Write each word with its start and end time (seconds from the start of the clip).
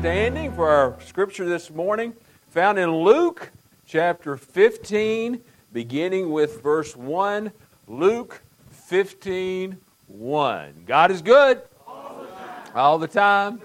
standing 0.00 0.50
for 0.52 0.66
our 0.66 0.96
scripture 1.04 1.44
this 1.44 1.70
morning, 1.70 2.14
found 2.52 2.78
in 2.78 2.90
Luke 2.90 3.50
chapter 3.86 4.34
15, 4.34 5.38
beginning 5.74 6.30
with 6.30 6.62
verse 6.62 6.96
1. 6.96 7.52
Luke 7.86 8.40
15, 8.70 9.76
1. 10.08 10.84
God 10.86 11.10
is 11.10 11.20
good 11.20 11.60
all 11.86 12.18
the 12.18 12.28
time. 12.28 12.72
All 12.74 12.98
the 12.98 13.08
time. 13.08 13.60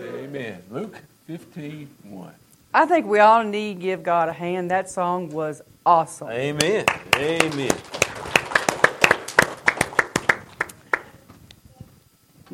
Amen. 0.00 0.60
Luke 0.72 1.00
15, 1.28 1.88
1. 2.02 2.34
I 2.74 2.84
think 2.86 3.06
we 3.06 3.20
all 3.20 3.44
need 3.44 3.74
to 3.74 3.80
give 3.80 4.02
God 4.02 4.28
a 4.28 4.32
hand. 4.32 4.72
That 4.72 4.90
song 4.90 5.30
was 5.30 5.62
awesome. 5.86 6.30
Amen. 6.30 6.84
Amen. 7.14 7.70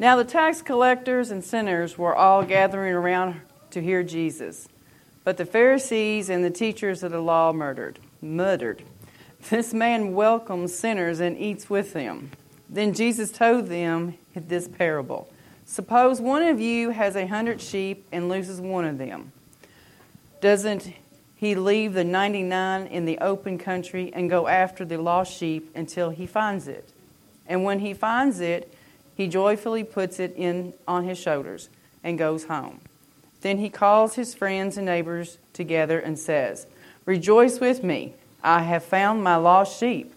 Now 0.03 0.17
the 0.17 0.25
tax 0.25 0.63
collectors 0.63 1.31
and 1.31 1.45
sinners 1.45 1.97
were 1.97 2.13
all 2.13 2.43
gathering 2.43 2.93
around 2.93 3.41
to 3.71 3.81
hear 3.81 4.03
Jesus. 4.03 4.69
But 5.23 5.37
the 5.37 5.47
Pharisees 5.47 6.29
and 6.29 6.45
the 6.45 6.51
teachers 6.51 7.05
of 7.05 7.13
the 7.13 7.21
law 7.21 7.53
murdered, 7.53 8.01
muttered, 8.21 8.83
This 9.49 9.73
man 9.73 10.13
welcomes 10.13 10.75
sinners 10.75 11.21
and 11.21 11.39
eats 11.39 11.71
with 11.71 11.93
them. 11.93 12.33
Then 12.69 12.95
Jesus 12.95 13.31
told 13.31 13.69
them 13.69 14.19
this 14.35 14.67
parable 14.67 15.33
Suppose 15.67 16.21
one 16.21 16.43
of 16.43 16.59
you 16.59 16.91
has 16.91 17.15
a 17.15 17.29
hundred 17.29 17.61
sheep 17.61 18.05
and 18.11 18.29
loses 18.29 18.61
one 18.61 18.85
of 18.85 18.99
them. 18.99 19.31
Doesn't 20.41 20.95
he 21.37 21.55
leave 21.55 21.93
the 21.93 22.03
99 22.03 22.89
in 22.89 23.05
the 23.05 23.19
open 23.19 23.57
country 23.57 24.11
and 24.13 24.29
go 24.29 24.49
after 24.49 24.85
the 24.85 25.01
lost 25.01 25.33
sheep 25.33 25.71
until 25.77 26.11
he 26.11 26.27
finds 26.27 26.67
it? 26.67 26.91
And 27.47 27.63
when 27.63 27.79
he 27.79 27.95
finds 27.95 28.41
it, 28.41 28.75
he 29.17 29.29
joyfully 29.29 29.85
puts 29.85 30.19
it 30.19 30.35
in 30.37 30.75
on 30.87 31.05
his 31.05 31.19
shoulders 31.19 31.69
and 32.03 32.19
goes 32.19 32.45
home. 32.45 32.81
Then 33.43 33.59
he 33.59 33.69
calls 33.69 34.15
his 34.15 34.35
friends 34.35 34.77
and 34.77 34.87
neighbors 34.87 35.39
together 35.53 35.99
and 35.99 36.19
says, 36.19 36.67
Rejoice 37.05 37.61
with 37.61 37.83
me, 37.83 38.15
I 38.43 38.63
have 38.63 38.85
found 38.85 39.23
my 39.23 39.37
lost 39.37 39.79
sheep. 39.79 40.15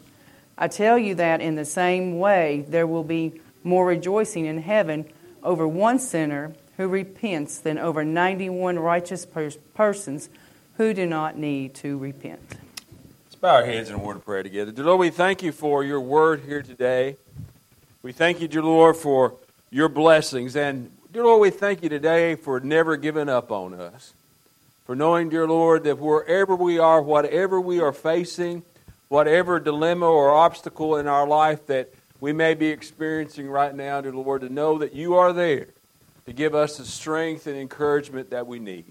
I 0.57 0.67
tell 0.67 0.97
you 0.97 1.16
that 1.16 1.41
in 1.41 1.55
the 1.55 1.66
same 1.66 2.19
way 2.19 2.66
there 2.67 2.88
will 2.88 3.03
be 3.03 3.41
more 3.63 3.85
rejoicing 3.85 4.45
in 4.45 4.61
heaven 4.61 5.05
over 5.43 5.67
one 5.67 5.99
sinner 5.99 6.53
who 6.77 6.88
repents 6.88 7.57
than 7.57 7.77
over 7.77 8.05
91 8.05 8.79
righteous 8.79 9.25
pers- 9.25 9.57
persons 9.73 10.29
who 10.77 10.93
do 10.93 11.05
not 11.05 11.38
need 11.38 11.73
to 11.75 11.97
repent. 11.97 12.39
Let's 13.25 13.35
bow 13.35 13.55
our 13.55 13.66
heads 13.66 13.89
in 13.89 13.95
a 13.95 13.99
word 13.99 14.17
of 14.17 14.25
prayer 14.25 14.43
together. 14.43 14.71
Dear 14.71 14.85
Lord, 14.85 14.99
we 14.99 15.09
thank 15.09 15.41
you 15.41 15.51
for 15.51 15.83
your 15.83 16.01
word 16.01 16.43
here 16.45 16.61
today. 16.61 17.17
We 18.05 18.11
thank 18.11 18.39
you, 18.39 18.47
dear 18.47 18.61
Lord, 18.61 18.97
for 18.97 19.33
your 19.71 19.89
blessings. 19.89 20.55
And, 20.55 20.91
dear 21.11 21.23
Lord, 21.23 21.41
we 21.41 21.49
thank 21.49 21.81
you 21.81 21.89
today 21.89 22.35
for 22.35 22.59
never 22.59 22.97
giving 22.97 23.29
up 23.29 23.51
on 23.51 23.73
us. 23.73 24.13
For 24.85 24.95
knowing, 24.95 25.29
dear 25.29 25.47
Lord, 25.47 25.85
that 25.85 25.97
wherever 25.97 26.55
we 26.55 26.77
are, 26.77 27.01
whatever 27.01 27.59
we 27.59 27.79
are 27.79 27.91
facing, 27.91 28.61
whatever 29.07 29.59
dilemma 29.59 30.05
or 30.05 30.29
obstacle 30.29 30.97
in 30.97 31.07
our 31.07 31.25
life 31.25 31.65
that 31.65 31.95
we 32.21 32.31
may 32.31 32.53
be 32.53 32.67
experiencing 32.67 33.49
right 33.49 33.73
now, 33.73 34.01
dear 34.01 34.13
Lord, 34.13 34.41
to 34.41 34.49
know 34.49 34.77
that 34.77 34.93
you 34.93 35.15
are 35.15 35.33
there 35.33 35.65
to 36.27 36.31
give 36.31 36.53
us 36.53 36.77
the 36.77 36.85
strength 36.85 37.47
and 37.47 37.57
encouragement 37.57 38.29
that 38.29 38.45
we 38.45 38.59
need. 38.59 38.85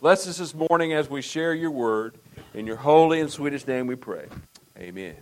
Bless 0.00 0.26
us 0.26 0.38
this 0.38 0.52
morning 0.52 0.92
as 0.94 1.08
we 1.08 1.22
share 1.22 1.54
your 1.54 1.70
word. 1.70 2.16
In 2.54 2.66
your 2.66 2.74
holy 2.74 3.20
and 3.20 3.30
sweetest 3.30 3.68
name 3.68 3.86
we 3.86 3.94
pray. 3.94 4.26
Amen. 4.76 5.14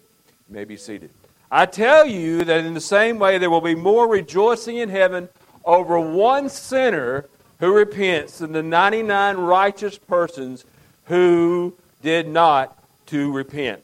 You 0.48 0.54
may 0.54 0.64
be 0.64 0.78
seated. 0.78 1.10
I 1.50 1.66
tell 1.66 2.06
you 2.06 2.44
that 2.44 2.64
in 2.64 2.74
the 2.74 2.80
same 2.80 3.18
way 3.18 3.38
there 3.38 3.50
will 3.50 3.60
be 3.60 3.74
more 3.74 4.08
rejoicing 4.08 4.78
in 4.78 4.88
heaven 4.88 5.28
over 5.64 5.98
one 5.98 6.48
sinner 6.48 7.26
who 7.60 7.72
repents 7.72 8.38
than 8.38 8.52
the 8.52 8.62
99 8.62 9.36
righteous 9.36 9.96
persons 9.96 10.64
who 11.04 11.74
did 12.02 12.28
not 12.28 12.76
to 13.06 13.32
repent. 13.32 13.82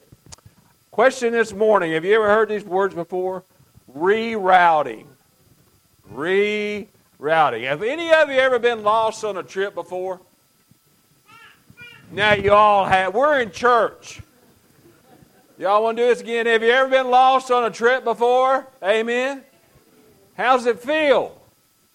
Question 0.91 1.33
this 1.33 1.53
morning 1.53 1.93
Have 1.93 2.05
you 2.05 2.13
ever 2.15 2.27
heard 2.27 2.49
these 2.49 2.63
words 2.63 2.93
before? 2.93 3.43
Rerouting. 3.97 5.05
Rerouting. 6.13 7.63
Have 7.63 7.81
any 7.81 8.13
of 8.13 8.29
you 8.29 8.39
ever 8.39 8.59
been 8.59 8.83
lost 8.83 9.23
on 9.23 9.37
a 9.37 9.43
trip 9.43 9.73
before? 9.73 10.19
Now 12.11 12.33
you 12.33 12.51
all 12.51 12.85
have. 12.85 13.15
We're 13.15 13.39
in 13.39 13.51
church. 13.51 14.21
Y'all 15.63 15.81
want 15.81 15.95
to 15.95 16.03
do 16.03 16.09
this 16.09 16.19
again? 16.19 16.45
Have 16.45 16.61
you 16.61 16.71
ever 16.71 16.89
been 16.89 17.09
lost 17.09 17.49
on 17.49 17.63
a 17.63 17.71
trip 17.71 18.03
before? 18.03 18.67
Amen. 18.83 19.43
How's 20.35 20.65
it 20.65 20.81
feel? 20.81 21.41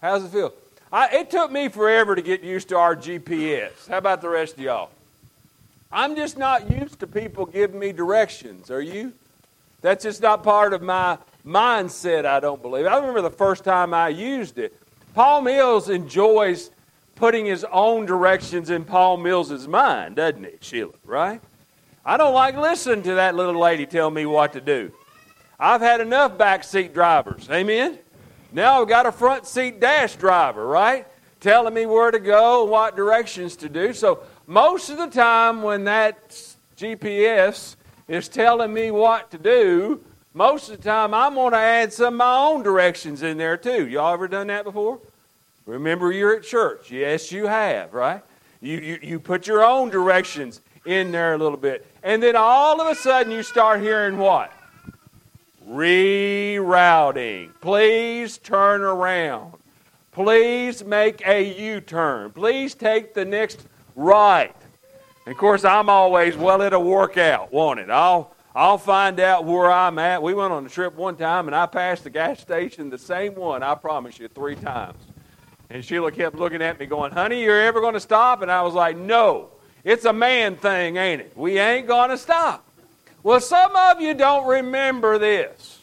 How's 0.01 0.25
it 0.25 0.29
feel? 0.29 0.55
I, 0.91 1.09
it 1.19 1.31
took 1.31 1.53
me 1.53 1.69
forever 1.69 2.15
to 2.15 2.23
get 2.23 2.43
used 2.43 2.71
to 2.71 2.79
our 2.79 2.97
GPS. 2.97 3.87
How 3.87 3.99
about 3.99 4.23
the 4.23 4.31
rest 4.31 4.55
of 4.55 4.61
y'all? 4.61 4.89
I'm 5.93 6.17
just 6.17 6.39
not 6.39 6.71
used 6.71 7.01
to 7.01 7.07
people 7.07 7.45
giving 7.45 7.79
me 7.79 7.93
directions. 7.93 8.71
Are 8.71 8.81
you? 8.81 9.13
That's 9.83 10.03
just 10.03 10.23
not 10.23 10.43
part 10.43 10.73
of 10.73 10.81
my 10.81 11.19
mindset, 11.45 12.25
I 12.25 12.41
don't 12.41 12.63
believe. 12.63 12.87
I 12.87 12.97
remember 12.97 13.21
the 13.21 13.29
first 13.29 13.65
time 13.65 13.93
I 13.93 14.09
used 14.09 14.57
it. 14.57 14.75
Paul 15.15 15.43
Mills 15.43 15.91
enjoys 15.91 16.71
putting 17.17 17.45
his 17.45 17.65
own 17.65 18.07
directions 18.07 18.71
in 18.71 18.87
Paul 18.87 19.19
Mills's 19.19 19.69
mind, 19.69 20.17
doesn't 20.17 20.43
he, 20.43 20.53
Sheila? 20.63 20.93
Right? 21.05 21.43
I 22.09 22.17
don't 22.17 22.33
like 22.33 22.57
listening 22.57 23.03
to 23.03 23.17
that 23.17 23.35
little 23.35 23.61
lady 23.61 23.85
tell 23.85 24.11
me 24.11 24.25
what 24.25 24.55
to 24.55 24.63
do. 24.63 24.91
I've 25.61 25.83
had 25.83 26.01
enough 26.01 26.39
backseat 26.39 26.95
drivers. 26.95 27.51
Amen? 27.51 27.99
Now 28.51 28.81
I've 28.81 28.89
got 28.89 29.05
a 29.05 29.13
front 29.13 29.47
seat 29.47 29.79
dash 29.79 30.17
driver, 30.17 30.67
right? 30.67 31.07
Telling 31.41 31.75
me 31.75 31.85
where 31.85 32.11
to 32.11 32.19
go 32.19 32.63
and 32.63 32.71
what 32.71 32.97
directions 32.97 33.57
to 33.57 33.69
do. 33.69 33.93
So 33.93 34.21
most 34.47 34.89
of 34.89 34.97
the 34.97 35.09
time 35.09 35.61
when 35.61 35.85
that 35.85 36.31
GPS 36.79 37.77
is 38.09 38.27
telling 38.27 38.73
me 38.73 38.91
what 38.91 39.31
to 39.33 39.37
do, 39.37 40.03
most 40.33 40.71
of 40.71 40.79
the 40.79 40.83
time 40.83 41.13
I'm 41.13 41.35
going 41.35 41.53
to 41.53 41.59
add 41.59 41.93
some 41.93 42.15
of 42.15 42.19
my 42.19 42.39
own 42.39 42.63
directions 42.63 43.23
in 43.23 43.37
there 43.37 43.59
too. 43.59 43.87
Y'all 43.87 44.15
ever 44.15 44.29
done 44.29 44.47
that 44.47 44.65
before? 44.65 44.99
Remember 45.67 46.11
you're 46.11 46.37
at 46.37 46.43
church. 46.43 46.91
Yes, 46.91 47.31
you 47.31 47.49
have, 47.49 47.93
right? 47.93 48.23
You, 48.63 48.79
you, 48.79 48.99
you 49.03 49.21
put 49.21 49.47
your 49.47 49.63
own 49.63 49.91
directions 49.91 50.63
in 50.89 51.13
there 51.13 51.35
a 51.35 51.39
little 51.39 51.59
bit. 51.59 51.87
And 52.09 52.23
then 52.23 52.37
all 52.37 52.81
of 52.81 52.87
a 52.87 52.95
sudden 52.95 53.31
you 53.31 53.43
start 53.43 53.83
hearing 53.83 54.17
what? 54.17 54.51
Rerouting. 55.69 57.51
Please 57.61 58.39
turn 58.39 58.81
around. 58.81 59.53
Please 60.13 60.83
make 60.83 61.21
a 61.27 61.45
U 61.61 61.83
turn. 61.83 62.31
Please 62.31 62.75
take 62.75 63.13
the 63.13 63.27
next 63.27 63.67
right. 63.95 64.57
And 65.27 65.33
of 65.33 65.39
course, 65.39 65.67
I'm 65.67 65.91
always, 65.91 66.35
well, 66.35 66.63
it'll 66.63 66.83
work 66.83 67.19
out, 67.19 67.53
won't 67.53 67.79
it? 67.79 67.91
I'll, 67.91 68.35
I'll 68.55 68.79
find 68.79 69.21
out 69.21 69.45
where 69.45 69.71
I'm 69.71 69.99
at. 69.99 70.23
We 70.23 70.33
went 70.33 70.55
on 70.55 70.65
a 70.65 70.71
trip 70.71 70.95
one 70.95 71.17
time 71.17 71.47
and 71.47 71.55
I 71.55 71.67
passed 71.67 72.05
the 72.05 72.11
gas 72.11 72.41
station, 72.41 72.89
the 72.89 72.97
same 72.97 73.35
one, 73.35 73.63
I 73.63 73.75
promise 73.75 74.19
you, 74.19 74.29
three 74.29 74.57
times. 74.57 74.97
And 75.69 75.85
Sheila 75.85 76.11
kept 76.11 76.37
looking 76.37 76.63
at 76.63 76.81
me 76.81 76.87
going, 76.87 77.13
honey, 77.13 77.43
you're 77.43 77.61
ever 77.61 77.83
going 77.83 77.93
to 77.93 78.01
stop? 78.01 78.41
And 78.41 78.51
I 78.51 78.63
was 78.63 78.73
like, 78.73 78.97
no. 78.97 79.51
It's 79.89 80.05
a 80.05 80.13
man 80.13 80.57
thing, 80.57 80.99
ain't 80.99 81.23
it? 81.23 81.33
We 81.35 81.59
ain't 81.59 81.87
going 81.87 82.11
to 82.11 82.19
stop. 82.19 82.63
Well, 83.23 83.41
some 83.41 83.75
of 83.75 84.03
you 84.03 84.13
don't 84.13 84.47
remember 84.47 85.17
this, 85.17 85.79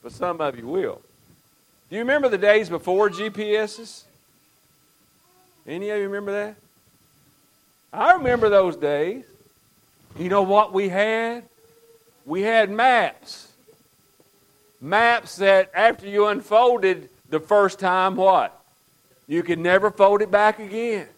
but 0.00 0.12
some 0.12 0.40
of 0.40 0.56
you 0.56 0.68
will. 0.68 1.00
Do 1.90 1.96
you 1.96 2.02
remember 2.02 2.28
the 2.28 2.38
days 2.38 2.68
before 2.68 3.10
GPSs? 3.10 4.04
Any 5.66 5.90
of 5.90 5.96
you 5.96 6.04
remember 6.04 6.30
that? 6.30 6.54
I 7.92 8.12
remember 8.12 8.48
those 8.48 8.76
days. 8.76 9.24
You 10.16 10.28
know 10.28 10.42
what 10.42 10.72
we 10.72 10.88
had? 10.88 11.42
We 12.26 12.42
had 12.42 12.70
maps. 12.70 13.48
Maps 14.80 15.34
that 15.38 15.72
after 15.74 16.06
you 16.06 16.28
unfolded 16.28 17.08
the 17.28 17.40
first 17.40 17.80
time, 17.80 18.14
what? 18.14 18.56
You 19.26 19.42
could 19.42 19.58
never 19.58 19.90
fold 19.90 20.22
it 20.22 20.30
back 20.30 20.60
again. 20.60 21.08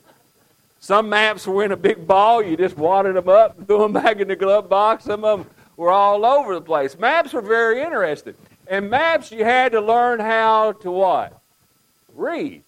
Some 0.81 1.09
maps 1.09 1.47
were 1.47 1.65
in 1.65 1.73
a 1.73 1.77
big 1.77 2.07
ball. 2.07 2.43
You 2.43 2.57
just 2.57 2.77
wadded 2.77 3.17
them 3.17 3.29
up 3.29 3.59
and 3.59 3.67
threw 3.67 3.79
them 3.79 3.93
back 4.03 4.19
in 4.19 4.29
the 4.29 4.37
glove 4.37 4.69
box. 4.69 5.05
Some 5.05 5.25
of 5.25 5.41
them 5.41 5.51
were 5.77 5.91
all 5.91 6.25
over 6.25 6.55
the 6.55 6.61
place. 6.61 6.99
Maps 6.99 7.33
were 7.33 7.43
very 7.43 7.83
interesting. 7.83 8.35
And 8.69 8.91
maps, 8.91 9.33
you 9.33 9.45
had 9.45 9.73
to 9.73 9.81
learn 9.81 10.21
how 10.21 10.73
to 10.73 10.91
what? 10.91 11.41
Read. 12.15 12.63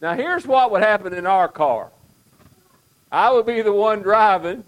Now, 0.00 0.14
here's 0.14 0.46
what 0.46 0.70
would 0.70 0.82
happen 0.82 1.14
in 1.14 1.26
our 1.26 1.48
car 1.48 1.90
I 3.10 3.30
would 3.30 3.46
be 3.46 3.62
the 3.62 3.72
one 3.72 4.02
driving, 4.02 4.64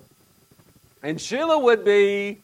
and 1.02 1.20
Sheila 1.20 1.58
would 1.58 1.84
be, 1.84 2.38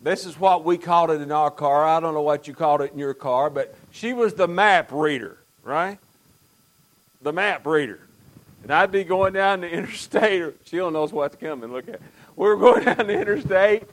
this 0.00 0.24
is 0.24 0.38
what 0.38 0.64
we 0.64 0.78
called 0.78 1.10
it 1.10 1.20
in 1.20 1.32
our 1.32 1.50
car. 1.50 1.84
I 1.84 2.00
don't 2.00 2.14
know 2.14 2.22
what 2.22 2.46
you 2.46 2.54
called 2.54 2.80
it 2.80 2.92
in 2.92 2.98
your 2.98 3.14
car, 3.14 3.50
but 3.50 3.74
she 3.90 4.12
was 4.12 4.34
the 4.34 4.48
map 4.48 4.90
reader, 4.92 5.38
right? 5.62 5.98
The 7.22 7.32
map 7.32 7.66
reader. 7.66 8.05
And 8.66 8.74
I'd 8.74 8.90
be 8.90 9.04
going 9.04 9.32
down 9.32 9.60
the 9.60 9.70
interstate, 9.70 10.42
or 10.42 10.52
Sheila 10.64 10.90
knows 10.90 11.12
what's 11.12 11.36
coming. 11.36 11.70
Look 11.70 11.88
at, 11.88 12.00
we're 12.34 12.56
going 12.56 12.82
down 12.82 13.06
the 13.06 13.16
interstate, 13.16 13.84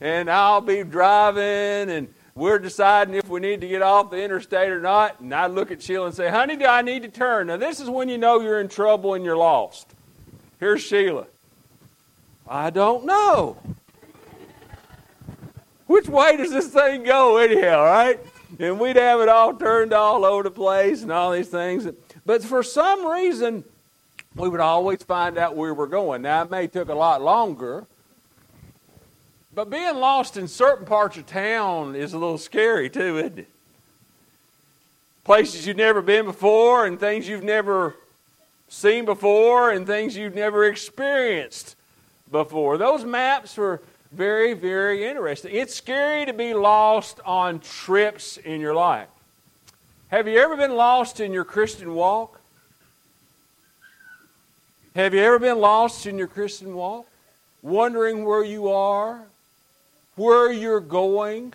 and 0.00 0.30
I'll 0.30 0.60
be 0.60 0.84
driving, 0.84 1.90
and 1.90 2.06
we're 2.36 2.60
deciding 2.60 3.14
if 3.14 3.28
we 3.28 3.40
need 3.40 3.60
to 3.62 3.66
get 3.66 3.82
off 3.82 4.12
the 4.12 4.22
interstate 4.22 4.68
or 4.68 4.80
not. 4.80 5.18
And 5.18 5.34
I 5.34 5.48
look 5.48 5.72
at 5.72 5.82
Sheila 5.82 6.06
and 6.06 6.14
say, 6.14 6.30
Honey, 6.30 6.54
do 6.54 6.64
I 6.64 6.80
need 6.80 7.02
to 7.02 7.08
turn? 7.08 7.48
Now, 7.48 7.56
this 7.56 7.80
is 7.80 7.90
when 7.90 8.08
you 8.08 8.18
know 8.18 8.38
you're 8.38 8.60
in 8.60 8.68
trouble 8.68 9.14
and 9.14 9.24
you're 9.24 9.36
lost. 9.36 9.88
Here's 10.60 10.80
Sheila. 10.80 11.26
I 12.48 12.70
don't 12.70 13.06
know. 13.06 13.58
Which 15.88 16.06
way 16.06 16.36
does 16.36 16.52
this 16.52 16.68
thing 16.68 17.02
go, 17.02 17.38
anyhow, 17.38 17.82
right? 17.82 18.20
And 18.60 18.78
we'd 18.78 18.94
have 18.94 19.22
it 19.22 19.28
all 19.28 19.54
turned 19.54 19.92
all 19.92 20.24
over 20.24 20.44
the 20.44 20.52
place 20.52 21.02
and 21.02 21.10
all 21.10 21.32
these 21.32 21.48
things. 21.48 21.88
But 22.24 22.44
for 22.44 22.62
some 22.62 23.04
reason, 23.04 23.64
we 24.36 24.48
would 24.48 24.60
always 24.60 25.02
find 25.02 25.36
out 25.38 25.56
where 25.56 25.74
we 25.74 25.78
were 25.78 25.86
going. 25.86 26.22
Now, 26.22 26.42
it 26.42 26.50
may 26.50 26.66
took 26.66 26.88
a 26.88 26.94
lot 26.94 27.20
longer, 27.20 27.86
but 29.54 29.70
being 29.70 29.96
lost 29.96 30.36
in 30.36 30.46
certain 30.46 30.86
parts 30.86 31.16
of 31.16 31.26
town 31.26 31.96
is 31.96 32.12
a 32.12 32.18
little 32.18 32.38
scary 32.38 32.88
too, 32.88 33.18
isn't 33.18 33.40
it? 33.40 33.48
Places 35.24 35.66
you've 35.66 35.76
never 35.76 36.00
been 36.00 36.24
before 36.24 36.86
and 36.86 36.98
things 36.98 37.28
you've 37.28 37.44
never 37.44 37.96
seen 38.68 39.04
before 39.04 39.70
and 39.70 39.86
things 39.86 40.16
you've 40.16 40.34
never 40.34 40.64
experienced 40.64 41.74
before. 42.30 42.78
Those 42.78 43.04
maps 43.04 43.56
were 43.56 43.82
very, 44.12 44.54
very 44.54 45.04
interesting. 45.04 45.54
It's 45.54 45.74
scary 45.74 46.24
to 46.26 46.32
be 46.32 46.54
lost 46.54 47.20
on 47.24 47.60
trips 47.60 48.36
in 48.36 48.60
your 48.60 48.74
life. 48.74 49.08
Have 50.08 50.26
you 50.26 50.38
ever 50.38 50.56
been 50.56 50.74
lost 50.74 51.20
in 51.20 51.32
your 51.32 51.44
Christian 51.44 51.94
walk? 51.94 52.39
Have 54.96 55.14
you 55.14 55.20
ever 55.20 55.38
been 55.38 55.60
lost 55.60 56.06
in 56.06 56.18
your 56.18 56.26
Christian 56.26 56.74
walk? 56.74 57.06
Wondering 57.62 58.24
where 58.24 58.42
you 58.42 58.68
are, 58.70 59.22
where 60.16 60.50
you're 60.50 60.80
going, 60.80 61.54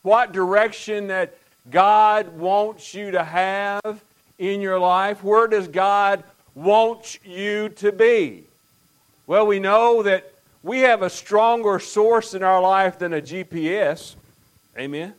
what 0.00 0.32
direction 0.32 1.08
that 1.08 1.36
God 1.70 2.28
wants 2.38 2.94
you 2.94 3.10
to 3.10 3.22
have 3.22 4.02
in 4.38 4.62
your 4.62 4.78
life? 4.78 5.22
Where 5.22 5.48
does 5.48 5.68
God 5.68 6.24
want 6.54 7.18
you 7.24 7.68
to 7.70 7.92
be? 7.92 8.44
Well, 9.26 9.46
we 9.46 9.60
know 9.60 10.02
that 10.02 10.32
we 10.62 10.80
have 10.80 11.02
a 11.02 11.10
stronger 11.10 11.78
source 11.78 12.32
in 12.32 12.42
our 12.42 12.62
life 12.62 12.98
than 12.98 13.12
a 13.12 13.20
GPS. 13.20 14.14
Amen. 14.78 15.12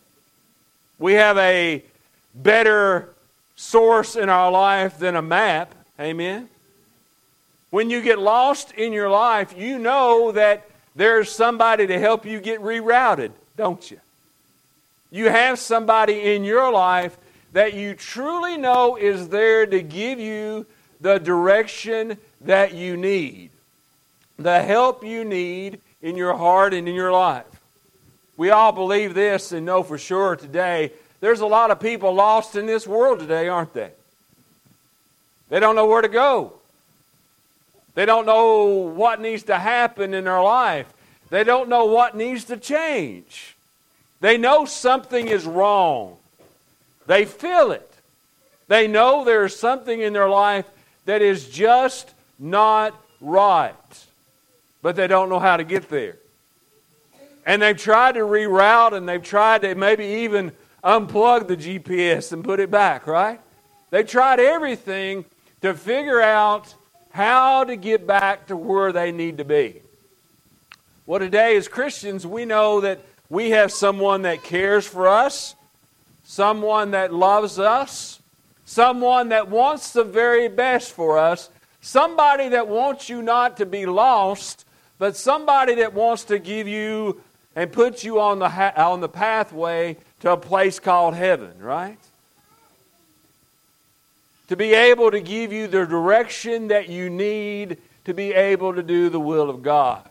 We 0.97 1.13
have 1.13 1.37
a 1.37 1.83
better 2.33 3.09
source 3.55 4.15
in 4.15 4.29
our 4.29 4.51
life 4.51 4.97
than 4.97 5.15
a 5.15 5.21
map. 5.21 5.75
Amen. 5.99 6.49
When 7.73 7.89
you 7.89 8.03
get 8.03 8.19
lost 8.19 8.71
in 8.73 8.93
your 8.93 9.09
life, 9.09 9.57
you 9.57 9.79
know 9.79 10.31
that 10.33 10.69
there's 10.95 11.31
somebody 11.31 11.87
to 11.87 11.99
help 11.99 12.23
you 12.23 12.39
get 12.39 12.61
rerouted, 12.61 13.31
don't 13.57 13.89
you? 13.89 13.99
You 15.09 15.27
have 15.29 15.57
somebody 15.57 16.35
in 16.35 16.43
your 16.43 16.71
life 16.71 17.17
that 17.53 17.73
you 17.73 17.95
truly 17.95 18.57
know 18.57 18.95
is 18.95 19.29
there 19.29 19.65
to 19.65 19.81
give 19.81 20.19
you 20.19 20.67
the 21.01 21.17
direction 21.17 22.19
that 22.41 22.75
you 22.75 22.95
need, 22.95 23.49
the 24.37 24.61
help 24.61 25.03
you 25.03 25.25
need 25.25 25.79
in 26.03 26.15
your 26.15 26.37
heart 26.37 26.75
and 26.75 26.87
in 26.87 26.93
your 26.93 27.11
life. 27.11 27.47
We 28.37 28.51
all 28.51 28.71
believe 28.71 29.15
this 29.15 29.51
and 29.51 29.65
know 29.65 29.81
for 29.81 29.97
sure 29.97 30.35
today. 30.35 30.91
There's 31.21 31.39
a 31.39 31.47
lot 31.47 31.71
of 31.71 31.79
people 31.79 32.13
lost 32.13 32.55
in 32.55 32.67
this 32.67 32.85
world 32.85 33.17
today, 33.17 33.47
aren't 33.47 33.73
they? 33.73 33.89
They 35.49 35.59
don't 35.59 35.75
know 35.75 35.87
where 35.87 36.03
to 36.03 36.07
go. 36.07 36.59
They 37.95 38.05
don't 38.05 38.25
know 38.25 38.65
what 38.65 39.21
needs 39.21 39.43
to 39.43 39.57
happen 39.57 40.13
in 40.13 40.23
their 40.23 40.41
life. 40.41 40.87
They 41.29 41.43
don't 41.43 41.69
know 41.69 41.85
what 41.85 42.15
needs 42.15 42.45
to 42.45 42.57
change. 42.57 43.55
They 44.19 44.37
know 44.37 44.65
something 44.65 45.27
is 45.27 45.45
wrong. 45.45 46.17
They 47.05 47.25
feel 47.25 47.71
it. 47.71 47.89
They 48.67 48.87
know 48.87 49.25
there's 49.25 49.55
something 49.55 49.99
in 49.99 50.13
their 50.13 50.29
life 50.29 50.65
that 51.05 51.21
is 51.21 51.49
just 51.49 52.09
not 52.39 52.95
right. 53.19 53.73
But 54.81 54.95
they 54.95 55.07
don't 55.07 55.29
know 55.29 55.39
how 55.39 55.57
to 55.57 55.63
get 55.63 55.89
there. 55.89 56.15
And 57.45 57.61
they've 57.61 57.77
tried 57.77 58.13
to 58.13 58.21
reroute 58.21 58.93
and 58.93 59.07
they've 59.07 59.23
tried 59.23 59.61
to 59.63 59.75
maybe 59.75 60.05
even 60.05 60.51
unplug 60.83 61.47
the 61.47 61.57
GPS 61.57 62.31
and 62.31 62.43
put 62.43 62.59
it 62.59 62.71
back, 62.71 63.05
right? 63.05 63.39
They 63.89 64.03
tried 64.03 64.39
everything 64.39 65.25
to 65.61 65.73
figure 65.73 66.21
out 66.21 66.73
how 67.13 67.63
to 67.63 67.75
get 67.75 68.07
back 68.07 68.47
to 68.47 68.57
where 68.57 68.91
they 68.91 69.11
need 69.11 69.37
to 69.37 69.45
be. 69.45 69.79
Well, 71.05 71.19
today, 71.19 71.55
as 71.55 71.67
Christians, 71.67 72.25
we 72.25 72.43
know 72.43 72.81
that 72.81 72.99
we 73.29 73.51
have 73.51 73.71
someone 73.71 74.23
that 74.23 74.43
cares 74.43 74.87
for 74.87 75.07
us, 75.07 75.53
someone 76.23 76.91
that 76.91 77.13
loves 77.13 77.59
us, 77.59 78.19
someone 78.65 79.29
that 79.29 79.47
wants 79.47 79.93
the 79.93 80.03
very 80.03 80.47
best 80.47 80.91
for 80.91 81.19
us, 81.19 81.49
somebody 81.81 82.49
that 82.49 82.67
wants 82.67 83.09
you 83.09 83.21
not 83.21 83.57
to 83.57 83.67
be 83.67 83.85
lost, 83.85 84.65
but 84.97 85.15
somebody 85.15 85.75
that 85.75 85.93
wants 85.93 86.23
to 86.25 86.39
give 86.39 86.67
you 86.67 87.21
and 87.55 87.71
put 87.71 88.03
you 88.03 88.19
on 88.19 88.39
the, 88.39 88.49
ha- 88.49 88.73
on 88.75 89.01
the 89.01 89.09
pathway 89.09 89.97
to 90.21 90.31
a 90.31 90.37
place 90.37 90.79
called 90.79 91.13
heaven, 91.13 91.53
right? 91.59 91.99
To 94.53 94.57
be 94.57 94.75
able 94.75 95.09
to 95.09 95.19
give 95.19 95.51
you 95.51 95.65
the 95.65 95.83
direction 95.83 96.67
that 96.67 96.87
you 96.87 97.09
need 97.09 97.75
to 98.05 98.13
be 98.13 98.31
able 98.33 98.71
to 98.71 98.83
do 98.83 99.09
the 99.09 99.19
will 99.19 99.49
of 99.49 99.63
God. 99.63 100.07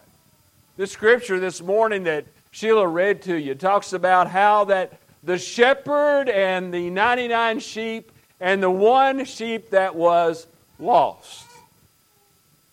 The 0.77 0.89
scripture 0.89 1.39
this 1.39 1.63
morning 1.63 2.03
that 2.05 2.25
Sheila 2.51 2.89
read 2.89 3.23
to 3.23 3.37
you 3.37 3.55
talks 3.55 3.93
about 3.93 4.29
how 4.29 4.65
that 4.65 4.99
the 5.23 5.39
shepherd 5.39 6.29
and 6.29 6.75
the 6.75 6.91
99 6.91 7.61
sheep 7.61 8.11
and 8.41 8.61
the 8.61 8.69
one 8.69 9.25
sheep 9.27 9.71
that 9.71 9.95
was 9.95 10.49
lost. 10.81 11.47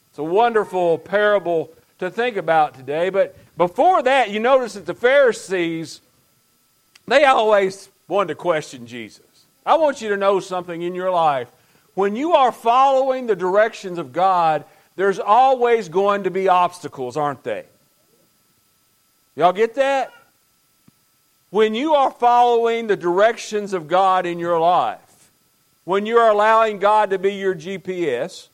It's 0.10 0.18
a 0.18 0.24
wonderful 0.24 0.98
parable 0.98 1.70
to 2.00 2.10
think 2.10 2.36
about 2.36 2.74
today. 2.74 3.12
But 3.12 3.38
before 3.58 4.02
that, 4.02 4.32
you 4.32 4.40
notice 4.40 4.74
that 4.74 4.88
the 4.88 4.96
Pharisees, 4.96 6.02
they 7.08 7.26
always 7.26 7.90
wanted 8.08 8.30
to 8.30 8.36
question 8.36 8.88
Jesus. 8.88 9.22
I 9.68 9.78
want 9.78 10.02
you 10.02 10.10
to 10.10 10.18
know 10.18 10.40
something 10.40 10.82
in 10.82 10.96
your 10.96 11.12
life. 11.12 11.48
When 12.00 12.16
you 12.16 12.32
are 12.32 12.54
following 12.54 13.28
the 13.28 13.36
directions 13.36 13.98
of 13.98 14.14
God, 14.14 14.64
there's 14.96 15.20
always 15.20 15.90
going 15.90 16.24
to 16.24 16.32
be 16.32 16.48
obstacles, 16.48 17.18
aren't 17.18 17.44
they? 17.44 17.66
Y'all 19.36 19.52
get 19.52 19.76
that? 19.76 20.14
When 21.50 21.76
you 21.76 21.96
are 21.96 22.10
following 22.10 22.88
the 22.88 22.96
directions 22.96 23.74
of 23.74 23.90
God 23.90 24.26
in 24.26 24.40
your 24.40 24.62
life, 24.62 25.30
when 25.84 26.06
you 26.06 26.16
are 26.20 26.32
allowing 26.32 26.80
God 26.80 27.10
to 27.10 27.20
be 27.20 27.34
your 27.34 27.54
GPS, 27.54 28.48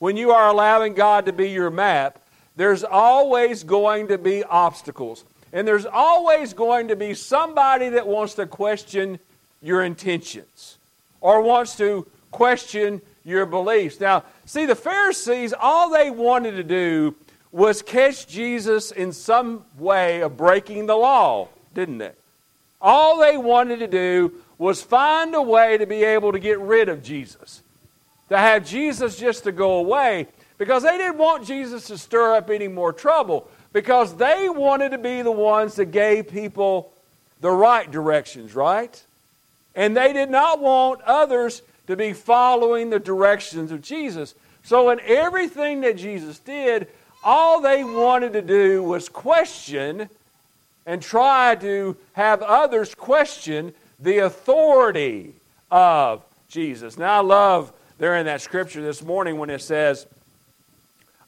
when 0.00 0.16
you 0.16 0.32
are 0.32 0.48
allowing 0.48 0.94
God 0.94 1.26
to 1.26 1.32
be 1.32 1.50
your 1.50 1.70
map, 1.70 2.18
there's 2.56 2.82
always 2.82 3.62
going 3.62 4.08
to 4.08 4.18
be 4.18 4.42
obstacles. 4.42 5.22
And 5.52 5.68
there's 5.68 5.86
always 5.86 6.52
going 6.52 6.88
to 6.88 6.96
be 6.96 7.14
somebody 7.14 7.90
that 7.90 8.08
wants 8.08 8.34
to 8.34 8.46
question 8.46 9.20
your 9.62 9.84
intentions 9.84 10.78
or 11.20 11.42
wants 11.42 11.76
to 11.76 12.08
question 12.32 13.00
your 13.24 13.46
beliefs. 13.46 14.00
Now, 14.00 14.24
see, 14.46 14.66
the 14.66 14.74
Pharisees, 14.74 15.54
all 15.58 15.90
they 15.90 16.10
wanted 16.10 16.52
to 16.52 16.64
do 16.64 17.14
was 17.52 17.82
catch 17.82 18.26
Jesus 18.26 18.90
in 18.90 19.12
some 19.12 19.64
way 19.78 20.22
of 20.22 20.36
breaking 20.36 20.86
the 20.86 20.96
law, 20.96 21.48
didn't 21.74 21.98
they? 21.98 22.12
All 22.80 23.20
they 23.20 23.36
wanted 23.36 23.78
to 23.78 23.86
do 23.86 24.32
was 24.58 24.82
find 24.82 25.34
a 25.34 25.42
way 25.42 25.78
to 25.78 25.86
be 25.86 26.02
able 26.02 26.32
to 26.32 26.38
get 26.38 26.58
rid 26.58 26.88
of 26.88 27.02
Jesus, 27.02 27.62
to 28.28 28.38
have 28.38 28.66
Jesus 28.66 29.18
just 29.18 29.44
to 29.44 29.52
go 29.52 29.74
away, 29.74 30.26
because 30.58 30.82
they 30.82 30.96
didn't 30.96 31.18
want 31.18 31.46
Jesus 31.46 31.86
to 31.88 31.98
stir 31.98 32.34
up 32.34 32.50
any 32.50 32.68
more 32.68 32.92
trouble, 32.92 33.48
because 33.72 34.16
they 34.16 34.48
wanted 34.48 34.90
to 34.90 34.98
be 34.98 35.22
the 35.22 35.32
ones 35.32 35.76
that 35.76 35.86
gave 35.86 36.28
people 36.28 36.92
the 37.40 37.50
right 37.50 37.90
directions, 37.90 38.54
right? 38.54 39.02
And 39.74 39.96
they 39.96 40.12
did 40.12 40.30
not 40.30 40.60
want 40.60 41.02
others 41.02 41.62
to 41.86 41.96
be 41.96 42.12
following 42.12 42.90
the 42.90 42.98
directions 42.98 43.72
of 43.72 43.82
Jesus. 43.82 44.34
So, 44.64 44.90
in 44.90 45.00
everything 45.00 45.80
that 45.80 45.96
Jesus 45.96 46.38
did, 46.38 46.86
all 47.24 47.60
they 47.60 47.84
wanted 47.84 48.32
to 48.34 48.42
do 48.42 48.82
was 48.82 49.08
question 49.08 50.08
and 50.86 51.02
try 51.02 51.54
to 51.56 51.96
have 52.12 52.42
others 52.42 52.94
question 52.94 53.72
the 54.00 54.18
authority 54.18 55.34
of 55.70 56.22
Jesus. 56.48 56.98
Now, 56.98 57.18
I 57.18 57.22
love 57.22 57.72
there 57.98 58.16
in 58.16 58.26
that 58.26 58.40
scripture 58.40 58.82
this 58.82 59.02
morning 59.02 59.38
when 59.38 59.50
it 59.50 59.62
says, 59.62 60.06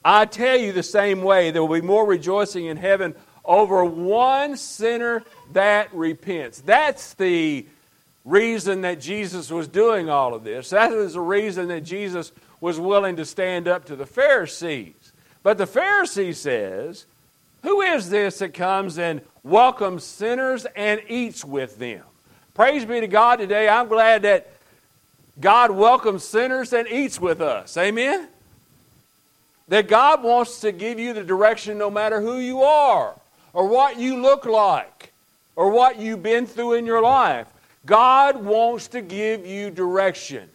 I 0.04 0.26
tell 0.26 0.56
you 0.56 0.73
the 0.73 0.82
same 0.82 1.23
way, 1.23 1.50
there 1.50 1.62
will 1.64 1.80
be 1.80 1.87
more 1.87 2.04
rejoicing 2.04 2.66
in 2.66 2.76
heaven 2.76 3.14
over 3.44 3.84
one 3.84 4.56
sinner 4.56 5.23
that 5.52 5.94
repents. 5.94 6.61
That's 6.61 7.14
the 7.14 7.66
reason 8.24 8.80
that 8.82 9.00
Jesus 9.00 9.50
was 9.50 9.68
doing 9.68 10.08
all 10.08 10.34
of 10.34 10.44
this. 10.44 10.70
That 10.70 10.92
is 10.92 11.14
the 11.14 11.20
reason 11.20 11.68
that 11.68 11.82
Jesus 11.82 12.32
was 12.60 12.80
willing 12.80 13.16
to 13.16 13.24
stand 13.24 13.68
up 13.68 13.84
to 13.86 13.96
the 13.96 14.06
Pharisees. 14.06 15.12
But 15.42 15.58
the 15.58 15.66
Pharisee 15.66 16.34
says, 16.34 17.04
Who 17.62 17.82
is 17.82 18.08
this 18.08 18.38
that 18.38 18.54
comes 18.54 18.98
and 18.98 19.20
welcomes 19.42 20.04
sinners 20.04 20.66
and 20.74 21.02
eats 21.08 21.44
with 21.44 21.78
them? 21.78 22.02
Praise 22.54 22.84
be 22.84 23.00
to 23.00 23.08
God 23.08 23.36
today. 23.36 23.68
I'm 23.68 23.88
glad 23.88 24.22
that 24.22 24.50
God 25.40 25.70
welcomes 25.72 26.24
sinners 26.24 26.72
and 26.72 26.88
eats 26.88 27.20
with 27.20 27.40
us. 27.40 27.76
Amen? 27.76 28.28
That 29.68 29.88
God 29.88 30.22
wants 30.22 30.60
to 30.60 30.72
give 30.72 30.98
you 30.98 31.12
the 31.12 31.24
direction 31.24 31.76
no 31.76 31.90
matter 31.90 32.20
who 32.20 32.38
you 32.38 32.62
are 32.62 33.14
or 33.52 33.66
what 33.66 33.98
you 33.98 34.20
look 34.20 34.46
like 34.46 35.12
or 35.56 35.70
what 35.70 35.98
you've 35.98 36.22
been 36.22 36.46
through 36.46 36.74
in 36.74 36.86
your 36.86 37.02
life. 37.02 37.48
God 37.86 38.42
wants 38.44 38.88
to 38.88 39.02
give 39.02 39.46
you 39.46 39.70
direction. 39.70 40.48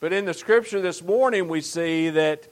But 0.00 0.12
in 0.12 0.24
the 0.24 0.34
scripture 0.34 0.80
this 0.80 1.02
morning, 1.02 1.48
we 1.48 1.60
see 1.60 2.10
that 2.10 2.46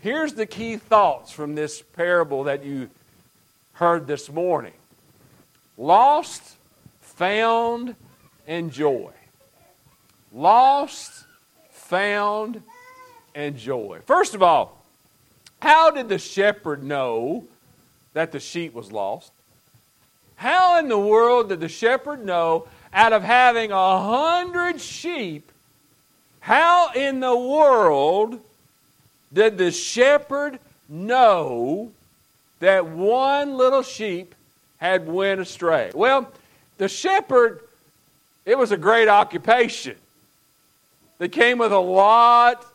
here's 0.00 0.34
the 0.34 0.46
key 0.46 0.76
thoughts 0.76 1.30
from 1.30 1.54
this 1.54 1.82
parable 1.82 2.44
that 2.44 2.64
you 2.64 2.88
heard 3.74 4.06
this 4.06 4.30
morning 4.30 4.72
lost, 5.76 6.56
found, 7.00 7.96
and 8.46 8.72
joy. 8.72 9.10
Lost, 10.32 11.24
found, 11.70 12.62
and 13.34 13.58
joy. 13.58 13.98
First 14.06 14.34
of 14.34 14.42
all, 14.42 14.82
how 15.60 15.90
did 15.90 16.08
the 16.08 16.18
shepherd 16.18 16.82
know 16.82 17.44
that 18.14 18.32
the 18.32 18.40
sheep 18.40 18.72
was 18.72 18.90
lost? 18.90 19.32
How 20.36 20.78
in 20.78 20.88
the 20.88 20.98
world 20.98 21.50
did 21.50 21.60
the 21.60 21.68
shepherd 21.68 22.24
know 22.24 22.66
out 22.92 23.12
of 23.12 23.22
having 23.22 23.72
a 23.72 23.98
hundred 24.00 24.80
sheep? 24.80 25.50
How 26.40 26.92
in 26.92 27.20
the 27.20 27.36
world 27.36 28.40
did 29.32 29.58
the 29.58 29.70
shepherd 29.70 30.58
know 30.88 31.92
that 32.60 32.86
one 32.86 33.56
little 33.56 33.82
sheep 33.82 34.34
had 34.78 35.06
went 35.06 35.40
astray? 35.40 35.90
Well, 35.94 36.30
the 36.78 36.88
shepherd, 36.88 37.60
it 38.44 38.58
was 38.58 38.72
a 38.72 38.76
great 38.76 39.08
occupation. 39.08 39.96
That 41.18 41.30
came 41.30 41.58
with 41.58 41.70
a 41.70 41.78
lot 41.78 42.66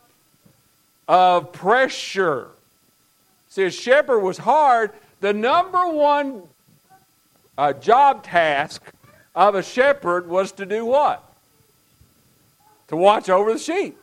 of 1.07 1.51
pressure. 1.51 2.47
See, 3.49 3.63
a 3.63 3.71
shepherd 3.71 4.19
was 4.19 4.37
hard. 4.37 4.91
The 5.19 5.33
number 5.33 5.85
one 5.87 6.43
uh, 7.57 7.73
job 7.73 8.23
task 8.23 8.81
of 9.37 9.53
a 9.53 9.61
shepherd 9.61 10.27
was 10.27 10.51
to 10.53 10.65
do 10.65 10.83
what? 10.83 11.23
To 12.87 12.97
watch 12.97 13.29
over 13.29 13.53
the 13.53 13.59
sheep. 13.59 13.95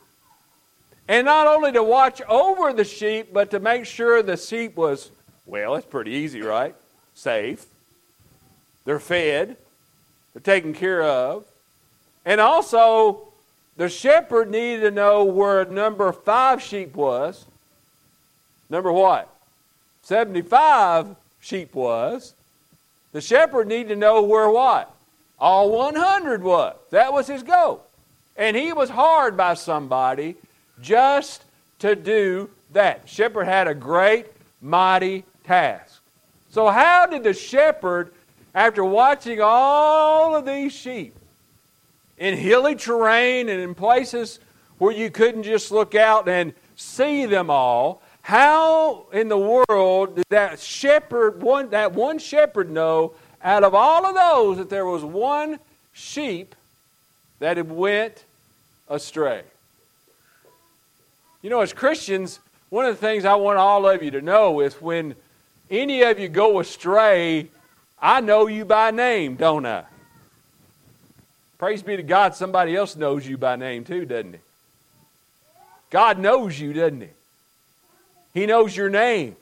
And 1.09 1.27
not 1.27 1.49
only 1.49 1.73
to 1.73 1.83
watch 1.83 2.23
over 2.23 2.73
the 2.73 2.85
sheep, 2.85 3.33
but 3.33 3.51
to 3.51 3.59
make 3.59 3.85
sure 3.85 4.23
the 4.23 4.37
sheep 4.37 4.77
was, 4.77 5.11
well, 5.45 5.75
it's 5.75 5.87
pretty 5.87 6.13
easy, 6.13 6.41
right? 6.41 6.77
Safe. 7.17 7.67
They're 8.85 9.01
fed. 9.01 9.57
They're 10.33 10.41
taken 10.41 10.73
care 10.73 11.03
of. 11.03 11.45
And 12.25 12.41
also, 12.41 13.27
the 13.77 13.89
shepherd 13.89 14.51
needed 14.51 14.83
to 14.83 14.91
know 14.93 15.25
where 15.25 15.65
number 15.65 16.13
five 16.13 16.63
sheep 16.63 16.95
was. 16.95 17.45
Number 18.71 18.93
what? 18.93 19.29
75 20.03 21.17
sheep 21.41 21.75
was. 21.75 22.35
The 23.11 23.21
shepherd 23.21 23.67
needed 23.67 23.89
to 23.89 23.97
know 23.97 24.23
where 24.23 24.49
what? 24.49 24.94
All 25.39 25.71
100 25.71 26.43
was. 26.43 26.77
That 26.91 27.13
was 27.13 27.27
his 27.27 27.43
goal. 27.43 27.85
And 28.37 28.57
he 28.57 28.73
was 28.73 28.91
hired 28.91 29.37
by 29.37 29.55
somebody 29.55 30.37
just 30.81 31.45
to 31.81 31.95
do 31.95 32.51
that. 32.73 33.09
Shepherd 33.09 33.45
had 33.45 33.69
a 33.69 33.75
great, 33.75 34.27
mighty 34.61 35.25
task. 35.45 36.01
So, 36.51 36.69
how 36.69 37.07
did 37.07 37.25
the 37.25 37.35
shepherd, 37.35 38.13
after 38.55 38.85
watching 38.85 39.41
all 39.41 40.37
of 40.37 40.47
these 40.47 40.73
sheep 40.73 41.15
in 42.19 42.37
hilly 42.37 42.77
terrain 42.77 43.49
and 43.49 43.61
in 43.61 43.75
places 43.75 44.39
where 44.79 44.93
you 44.93 45.11
couldn't 45.11 45.43
just 45.43 45.71
look 45.71 45.95
out 45.95 46.29
and 46.29 46.53
see 46.77 47.27
them 47.27 47.51
all, 47.51 48.03
how 48.23 49.07
in 49.13 49.29
the 49.29 49.39
world 49.39 50.17
did 50.17 50.25
that 50.31 50.59
shepherd, 50.59 51.43
one, 51.43 51.71
that 51.71 51.93
one 51.93 52.19
shepherd 52.19 52.71
know 52.71 53.13
out 53.45 53.63
of 53.63 53.75
all 53.75 54.07
of 54.07 54.15
those 54.15 54.57
that 54.57 54.71
there 54.71 54.87
was 54.87 55.05
one 55.05 55.59
sheep 55.93 56.55
that 57.39 57.59
had 57.59 57.71
went 57.71 58.25
astray? 58.89 59.43
You 61.43 61.51
know, 61.51 61.61
as 61.61 61.75
Christians, 61.75 62.41
one 62.71 62.87
of 62.87 62.99
the 62.99 63.07
things 63.07 63.27
I 63.27 63.35
want 63.35 63.59
all 63.59 63.87
of 63.87 64.03
you 64.03 64.11
to 64.13 64.23
know 64.23 64.61
is 64.61 64.81
when 64.81 65.15
any 65.71 66.03
of 66.03 66.19
you 66.19 66.29
go 66.29 66.59
astray, 66.59 67.49
I 68.01 68.21
know 68.23 68.47
you 68.47 68.65
by 68.65 68.91
name, 68.91 69.37
don't 69.37 69.67
I? 69.67 69.85
Praise 71.59 71.83
be 71.83 71.97
to 71.97 72.03
God, 72.03 72.35
somebody 72.35 72.75
else 72.75 72.97
knows 72.97 73.27
you 73.27 73.39
by 73.39 73.57
name 73.57 73.85
too, 73.85 74.05
doesn't 74.07 74.33
he? 74.33 74.39
God 75.91 76.19
knows 76.19 76.59
you, 76.59 76.73
doesn't 76.73 77.03
he? 77.03 77.09
He 78.33 78.47
knows 78.47 78.77
your 78.77 78.91
name. 78.91 79.37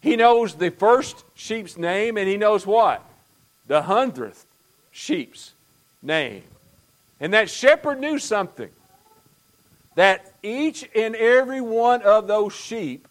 He 0.00 0.16
knows 0.16 0.54
the 0.54 0.70
first 0.70 1.24
sheep's 1.34 1.76
name, 1.76 2.16
and 2.16 2.28
he 2.28 2.36
knows 2.36 2.66
what? 2.66 3.02
The 3.68 3.82
hundredth 3.82 4.44
sheep's 4.90 5.52
name. 6.02 6.42
And 7.20 7.32
that 7.34 7.50
shepherd 7.50 8.00
knew 8.00 8.18
something 8.18 8.70
that 9.94 10.32
each 10.42 10.88
and 10.94 11.14
every 11.16 11.60
one 11.60 12.02
of 12.02 12.28
those 12.28 12.54
sheep, 12.54 13.06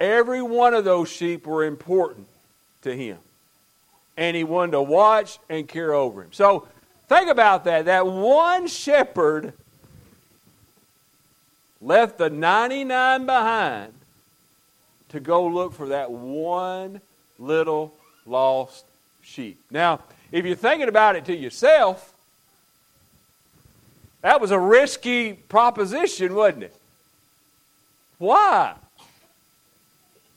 every 0.00 0.42
one 0.42 0.74
of 0.74 0.84
those 0.84 1.10
sheep 1.10 1.46
were 1.46 1.64
important 1.64 2.26
to 2.82 2.94
him. 2.94 3.18
And 4.16 4.36
he 4.36 4.44
wanted 4.44 4.72
to 4.72 4.82
watch 4.82 5.38
and 5.48 5.68
care 5.68 5.92
over 5.92 6.22
him. 6.22 6.32
So 6.32 6.66
think 7.08 7.28
about 7.28 7.64
that. 7.64 7.86
That 7.86 8.06
one 8.06 8.66
shepherd 8.66 9.52
left 11.80 12.18
the 12.18 12.30
99 12.30 13.26
behind 13.26 13.92
to 15.10 15.20
go 15.20 15.46
look 15.46 15.74
for 15.74 15.88
that 15.88 16.10
one 16.10 17.00
little 17.38 17.94
lost 18.26 18.84
sheep. 19.22 19.58
Now, 19.70 20.00
if 20.32 20.44
you're 20.44 20.56
thinking 20.56 20.88
about 20.88 21.16
it 21.16 21.24
to 21.26 21.34
yourself, 21.34 22.12
that 24.22 24.40
was 24.40 24.50
a 24.50 24.58
risky 24.58 25.34
proposition, 25.34 26.34
wasn't 26.34 26.64
it? 26.64 26.76
Why? 28.18 28.74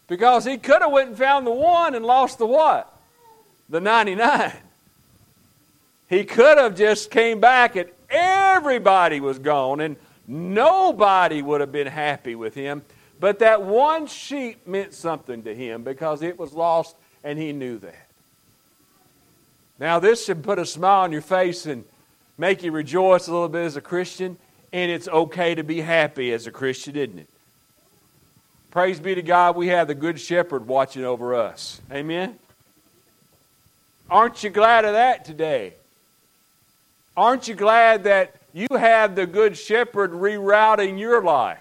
Because 0.08 0.46
he 0.46 0.58
could 0.58 0.82
have 0.82 0.92
went 0.92 1.10
and 1.10 1.18
found 1.18 1.48
the 1.48 1.52
one 1.52 1.96
and 1.96 2.06
lost 2.06 2.38
the 2.38 2.46
what? 2.46 2.94
The 3.70 3.80
99. 3.80 4.54
He 6.10 6.24
could 6.24 6.58
have 6.58 6.76
just 6.76 7.12
came 7.12 7.40
back 7.40 7.76
and 7.76 7.90
everybody 8.10 9.20
was 9.20 9.40
gone 9.40 9.82
and 9.82 9.98
Nobody 10.28 11.42
would 11.42 11.62
have 11.62 11.72
been 11.72 11.88
happy 11.88 12.36
with 12.36 12.54
him, 12.54 12.82
but 13.20 13.40
that 13.40 13.62
one 13.62 14.08
sheep 14.08 14.68
meant 14.68 14.94
something 14.94 15.42
to 15.44 15.56
him 15.56 15.84
because 15.84 16.22
it 16.22 16.38
was 16.38 16.52
lost 16.52 16.98
and 17.28 17.38
he 17.38 17.52
knew 17.52 17.78
that. 17.80 18.08
Now, 19.78 20.00
this 20.00 20.24
should 20.24 20.44
put 20.44 20.60
a 20.60 20.66
smile 20.66 21.02
on 21.02 21.12
your 21.12 21.22
face 21.22 21.66
and 21.66 21.84
make 22.38 22.64
you 22.64 22.72
rejoice 22.72 23.28
a 23.28 23.34
little 23.34 23.50
bit 23.50 23.66
as 23.66 23.76
a 23.76 23.82
Christian, 23.82 24.38
and 24.72 24.90
it's 24.90 25.10
okay 25.10 25.54
to 25.54 25.64
be 25.64 25.82
happy 25.82 26.32
as 26.32 26.48
a 26.48 26.52
Christian, 26.52 26.96
isn't 26.96 27.20
it? 27.20 27.28
Praise 28.72 29.02
be 29.02 29.14
to 29.14 29.22
God, 29.22 29.58
we 29.58 29.68
have 29.68 29.88
the 29.90 29.94
Good 29.94 30.22
Shepherd 30.22 30.68
watching 30.68 31.04
over 31.04 31.36
us. 31.36 31.82
Amen? 31.92 32.40
Aren't 34.10 34.42
you 34.42 34.50
glad 34.50 34.86
of 34.86 34.94
that 34.94 35.26
today? 35.26 35.74
Aren't 37.18 37.50
you 37.50 37.56
glad 37.56 38.06
that 38.06 38.36
you 38.54 38.68
have 38.72 39.16
the 39.16 39.28
Good 39.28 39.58
Shepherd 39.58 40.12
rerouting 40.12 40.98
your 40.98 41.22
life. 41.22 41.60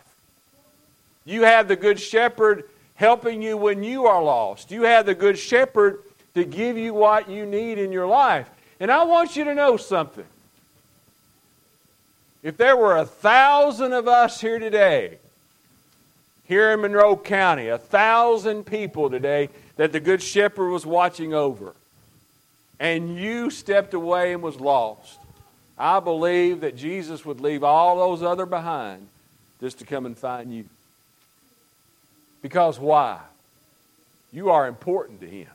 You 1.25 1.43
have 1.43 1.67
the 1.67 1.75
Good 1.75 1.99
Shepherd 1.99 2.65
helping 2.97 3.43
you 3.43 3.57
when 3.57 3.83
you 3.83 4.07
are 4.07 4.23
lost. 4.23 4.71
You 4.71 4.83
have 4.83 5.07
the 5.07 5.15
Good 5.15 5.39
Shepherd 5.39 6.01
to 6.35 6.45
give 6.45 6.77
you 6.77 6.93
what 6.93 7.31
you 7.31 7.47
need 7.47 7.79
in 7.79 7.93
your 7.93 8.07
life. 8.07 8.49
And 8.81 8.91
I 8.91 9.05
want 9.05 9.37
you 9.37 9.45
to 9.45 9.55
know 9.55 9.77
something. 9.77 10.25
If 12.43 12.57
there 12.57 12.77
were 12.77 12.97
a 12.97 13.07
thousand 13.07 13.93
of 13.93 14.07
us 14.07 14.41
here 14.41 14.59
today, 14.59 15.19
here 16.45 16.73
in 16.73 16.81
Monroe 16.81 17.17
County, 17.17 17.69
a 17.69 17.79
thousand 17.79 18.65
people 18.65 19.11
today 19.11 19.49
that 19.77 19.93
the 19.93 20.01
Good 20.01 20.23
Shepherd 20.23 20.71
was 20.71 20.87
watching 20.87 21.35
over, 21.35 21.75
and 22.79 23.17
you 23.17 23.51
stepped 23.51 23.95
away 23.95 24.33
and 24.33 24.43
was 24.43 24.61
lost, 24.61 25.19
I 25.79 26.01
believe 26.01 26.61
that 26.61 26.77
Jesus 26.77 27.25
would 27.25 27.41
leave 27.41 27.65
all 27.65 27.97
those 27.97 28.23
other 28.23 28.47
behind 28.47 29.09
just 29.61 29.79
to 29.81 29.85
come 29.85 30.07
and 30.07 30.17
find 30.17 30.55
you. 30.55 30.67
Because 32.47 32.79
why? 32.79 33.19
You 34.33 34.51
are 34.51 34.69
important 34.69 35.21
to 35.21 35.27
Him. 35.27 35.49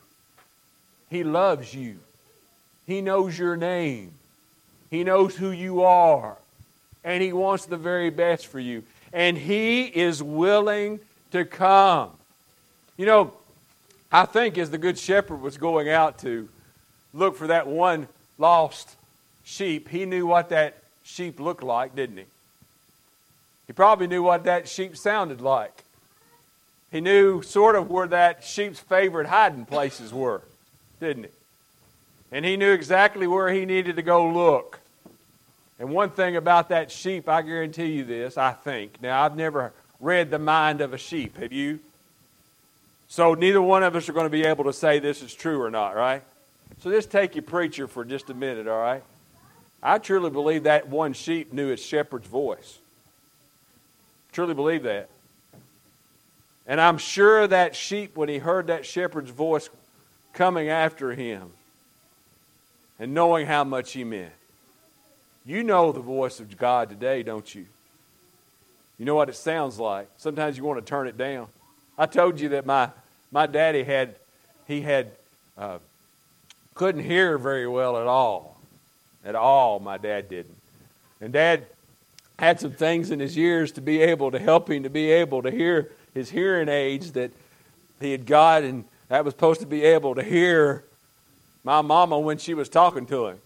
He 1.10 1.24
loves 1.24 1.74
you. 1.74 2.00
He 2.86 3.00
knows 3.00 3.39
your 3.39 3.55
name. 3.55 4.12
He 4.89 5.05
knows 5.05 5.38
who 5.38 5.51
you 5.51 5.83
are. 5.83 6.36
And 7.05 7.24
He 7.24 7.31
wants 7.31 7.65
the 7.65 7.77
very 7.77 8.10
best 8.10 8.48
for 8.48 8.60
you. 8.60 8.83
And 9.13 9.38
He 9.38 9.83
is 9.83 10.21
willing 10.21 11.00
to 11.31 11.45
come. 11.45 12.12
You 12.98 13.05
know, 13.05 13.33
I 14.12 14.25
think 14.25 14.57
as 14.57 14.69
the 14.69 14.77
Good 14.77 15.00
Shepherd 15.00 15.39
was 15.39 15.57
going 15.57 15.88
out 15.88 16.19
to 16.19 16.50
look 17.13 17.38
for 17.38 17.48
that 17.48 17.67
one 17.67 18.10
lost 18.38 18.98
sheep, 19.45 19.88
he 19.88 20.05
knew 20.05 20.27
what 20.27 20.50
that 20.50 20.75
sheep 21.05 21.39
looked 21.39 21.63
like, 21.63 21.95
didn't 21.95 22.17
he? 22.17 22.25
He 23.67 23.71
probably 23.71 24.07
knew 24.07 24.24
what 24.24 24.43
that 24.43 24.67
sheep 24.67 24.98
sounded 24.98 25.39
like. 25.39 25.86
He 26.91 27.00
knew 27.00 27.41
sort 27.41 27.75
of 27.75 27.89
where 27.89 28.07
that 28.07 28.43
sheep's 28.43 28.79
favorite 28.79 29.27
hiding 29.27 29.65
places 29.65 30.13
were, 30.13 30.41
didn't 31.00 31.24
he? 31.24 31.29
And 32.33 32.45
he 32.45 32.57
knew 32.57 32.71
exactly 32.71 33.27
where 33.27 33.50
he 33.50 33.65
needed 33.65 33.95
to 33.95 34.01
go 34.01 34.29
look. 34.29 34.79
And 35.79 35.89
one 35.89 36.12
thing 36.12 36.36
about 36.36 36.69
that 36.69 36.91
sheep, 36.91 37.27
I 37.27 37.41
guarantee 37.41 37.88
you 37.88 38.03
this, 38.03 38.38
I 38.38 38.51
think. 38.51 39.01
Now, 39.01 39.24
I've 39.24 39.36
never 39.36 39.74
read 40.00 40.29
the 40.29 40.39
mind 40.39 40.81
of 40.81 40.93
a 40.93 40.98
sheep. 40.98 41.38
Have 41.38 41.51
you? 41.51 41.79
So, 43.07 43.33
neither 43.33 43.62
one 43.62 43.83
of 43.83 43.95
us 43.95 44.07
are 44.07 44.13
going 44.13 44.25
to 44.25 44.29
be 44.29 44.43
able 44.43 44.65
to 44.65 44.74
say 44.74 45.00
this 45.00 45.21
is 45.21 45.33
true 45.33 45.62
or 45.62 45.69
not, 45.69 45.95
right? 45.95 46.24
So, 46.81 46.91
just 46.91 47.10
take 47.10 47.36
your 47.36 47.43
preacher 47.43 47.88
for 47.88 48.05
just 48.05 48.29
a 48.29 48.33
minute, 48.33 48.67
all 48.67 48.79
right? 48.79 49.03
I 49.81 49.98
truly 49.98 50.29
believe 50.29 50.63
that 50.63 50.88
one 50.88 51.13
sheep 51.13 51.51
knew 51.51 51.69
its 51.69 51.83
shepherd's 51.83 52.27
voice. 52.27 52.77
Truly 54.31 54.53
believe 54.53 54.83
that. 54.83 55.10
And 56.68 56.80
I'm 56.80 56.98
sure 56.98 57.48
that 57.48 57.75
sheep, 57.75 58.15
when 58.15 58.30
he 58.30 58.38
heard 58.38 58.68
that 58.68 58.86
shepherd's 58.86 59.32
voice 59.32 59.70
coming 60.34 60.70
after 60.70 61.13
him 61.13 61.51
and 63.00 63.13
knowing 63.13 63.48
how 63.48 63.63
much 63.63 63.94
he 63.94 64.03
meant, 64.03 64.34
you 65.46 65.63
know 65.63 65.91
the 65.91 66.01
voice 66.01 66.39
of 66.39 66.56
God 66.58 66.89
today, 66.89 67.24
don't 67.24 67.53
you? 67.53 67.65
You 69.00 69.06
know 69.06 69.15
what 69.15 69.30
it 69.30 69.36
sounds 69.36 69.80
like. 69.80 70.08
Sometimes 70.18 70.58
you 70.58 70.63
want 70.63 70.80
to 70.80 70.88
turn 70.88 71.08
it 71.08 71.18
down. 71.18 71.48
I 71.98 72.06
told 72.06 72.39
you 72.39 72.50
that 72.50 72.65
my, 72.65 72.89
my 73.32 73.48
daddy 73.48 73.84
had, 73.84 74.15
he 74.68 74.82
had, 74.82 75.12
uh, 75.58 75.80
couldn't 76.75 77.03
hear 77.03 77.38
very 77.39 77.68
well 77.68 77.98
at 77.98 78.06
all. 78.06 78.60
At 79.25 79.36
all, 79.36 79.80
my 79.80 79.98
dad 79.98 80.30
didn't. 80.30 80.58
And 81.20 81.34
dad 81.34 81.65
had 82.38 82.60
some 82.60 82.72
things 82.72 83.12
in 83.12 83.20
his 83.20 83.38
ears 83.38 83.72
to 83.74 83.82
be 83.82 84.01
able 84.01 84.32
to 84.32 84.39
help 84.39 84.70
him 84.70 84.84
to 84.84 84.89
be 84.89 85.12
able 85.12 85.41
to 85.44 85.51
hear 85.51 85.91
his 86.13 86.30
hearing 86.30 86.70
aids 86.70 87.13
that 87.13 87.32
he 88.00 88.12
had 88.12 88.25
got, 88.25 88.63
and 88.63 88.86
that 89.10 89.25
was 89.25 89.34
supposed 89.34 89.62
to 89.62 89.68
be 89.68 89.84
able 89.84 90.15
to 90.15 90.24
hear 90.24 90.84
my 91.63 91.82
mama 91.82 92.20
when 92.20 92.38
she 92.38 92.53
was 92.53 92.70
talking 92.70 93.06
to 93.08 93.27
him. 93.27 93.38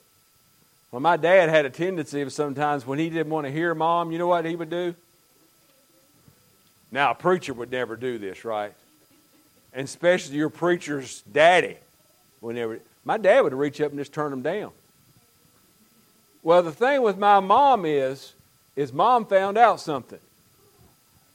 Well, 0.91 1.01
my 1.01 1.17
dad 1.17 1.49
had 1.49 1.65
a 1.65 1.69
tendency 1.69 2.21
of 2.21 2.31
sometimes 2.31 2.87
when 2.87 2.99
he 2.99 3.09
didn't 3.09 3.31
want 3.31 3.45
to 3.45 3.51
hear 3.51 3.75
mom, 3.75 4.11
you 4.11 4.17
know 4.17 4.27
what 4.27 4.45
he 4.45 4.55
would 4.55 4.69
do? 4.69 4.95
Now, 6.91 7.11
a 7.11 7.15
preacher 7.15 7.53
would 7.53 7.71
never 7.71 7.97
do 7.97 8.17
this, 8.17 8.45
right? 8.45 8.73
And 9.73 9.83
especially 9.83 10.37
your 10.37 10.49
preacher's 10.49 11.21
daddy. 11.23 11.75
Whenever 12.39 12.79
my 13.03 13.17
dad 13.17 13.41
would 13.41 13.53
reach 13.53 13.81
up 13.81 13.91
and 13.91 13.99
just 13.99 14.13
turn 14.13 14.31
them 14.31 14.41
down. 14.41 14.71
Well, 16.43 16.63
the 16.63 16.71
thing 16.71 17.01
with 17.01 17.17
my 17.17 17.39
mom 17.41 17.85
is, 17.85 18.33
is 18.75 18.93
mom 18.93 19.25
found 19.25 19.57
out 19.57 19.81
something. 19.81 20.19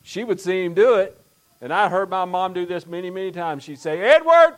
She 0.02 0.24
would 0.24 0.40
see 0.40 0.64
him 0.64 0.72
do 0.72 0.94
it, 0.94 1.19
and 1.60 1.72
I 1.72 1.88
heard 1.88 2.08
my 2.08 2.24
mom 2.24 2.52
do 2.52 2.66
this 2.66 2.86
many, 2.86 3.10
many 3.10 3.32
times. 3.32 3.64
She'd 3.64 3.78
say, 3.78 4.00
Edward, 4.00 4.56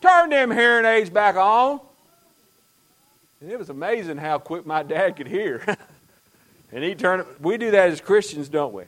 turn 0.00 0.30
them 0.30 0.50
hearing 0.50 0.84
aids 0.84 1.10
back 1.10 1.36
on. 1.36 1.80
And 3.40 3.50
it 3.50 3.58
was 3.58 3.70
amazing 3.70 4.16
how 4.16 4.38
quick 4.38 4.66
my 4.66 4.82
dad 4.82 5.16
could 5.16 5.28
hear. 5.28 5.62
and 6.72 6.82
he 6.82 6.94
turned 6.94 7.22
it. 7.22 7.40
We 7.40 7.56
do 7.56 7.70
that 7.70 7.90
as 7.90 8.00
Christians, 8.00 8.48
don't 8.48 8.72
we? 8.72 8.84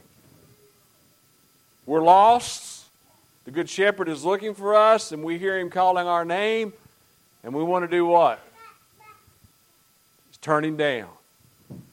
We're 1.87 2.03
lost. 2.03 2.85
The 3.45 3.51
Good 3.51 3.71
Shepherd 3.71 4.09
is 4.09 4.25
looking 4.25 4.55
for 4.55 4.75
us, 4.75 5.13
and 5.13 5.23
we 5.25 5.39
hear 5.39 5.59
him 5.59 5.71
calling 5.71 6.07
our 6.07 6.25
name, 6.25 6.73
and 7.43 7.55
we 7.55 7.63
want 7.63 7.85
to 7.85 7.89
do 7.89 8.07
what? 8.07 8.41
turn 10.41 10.65
him 10.65 10.77
down 10.77 11.09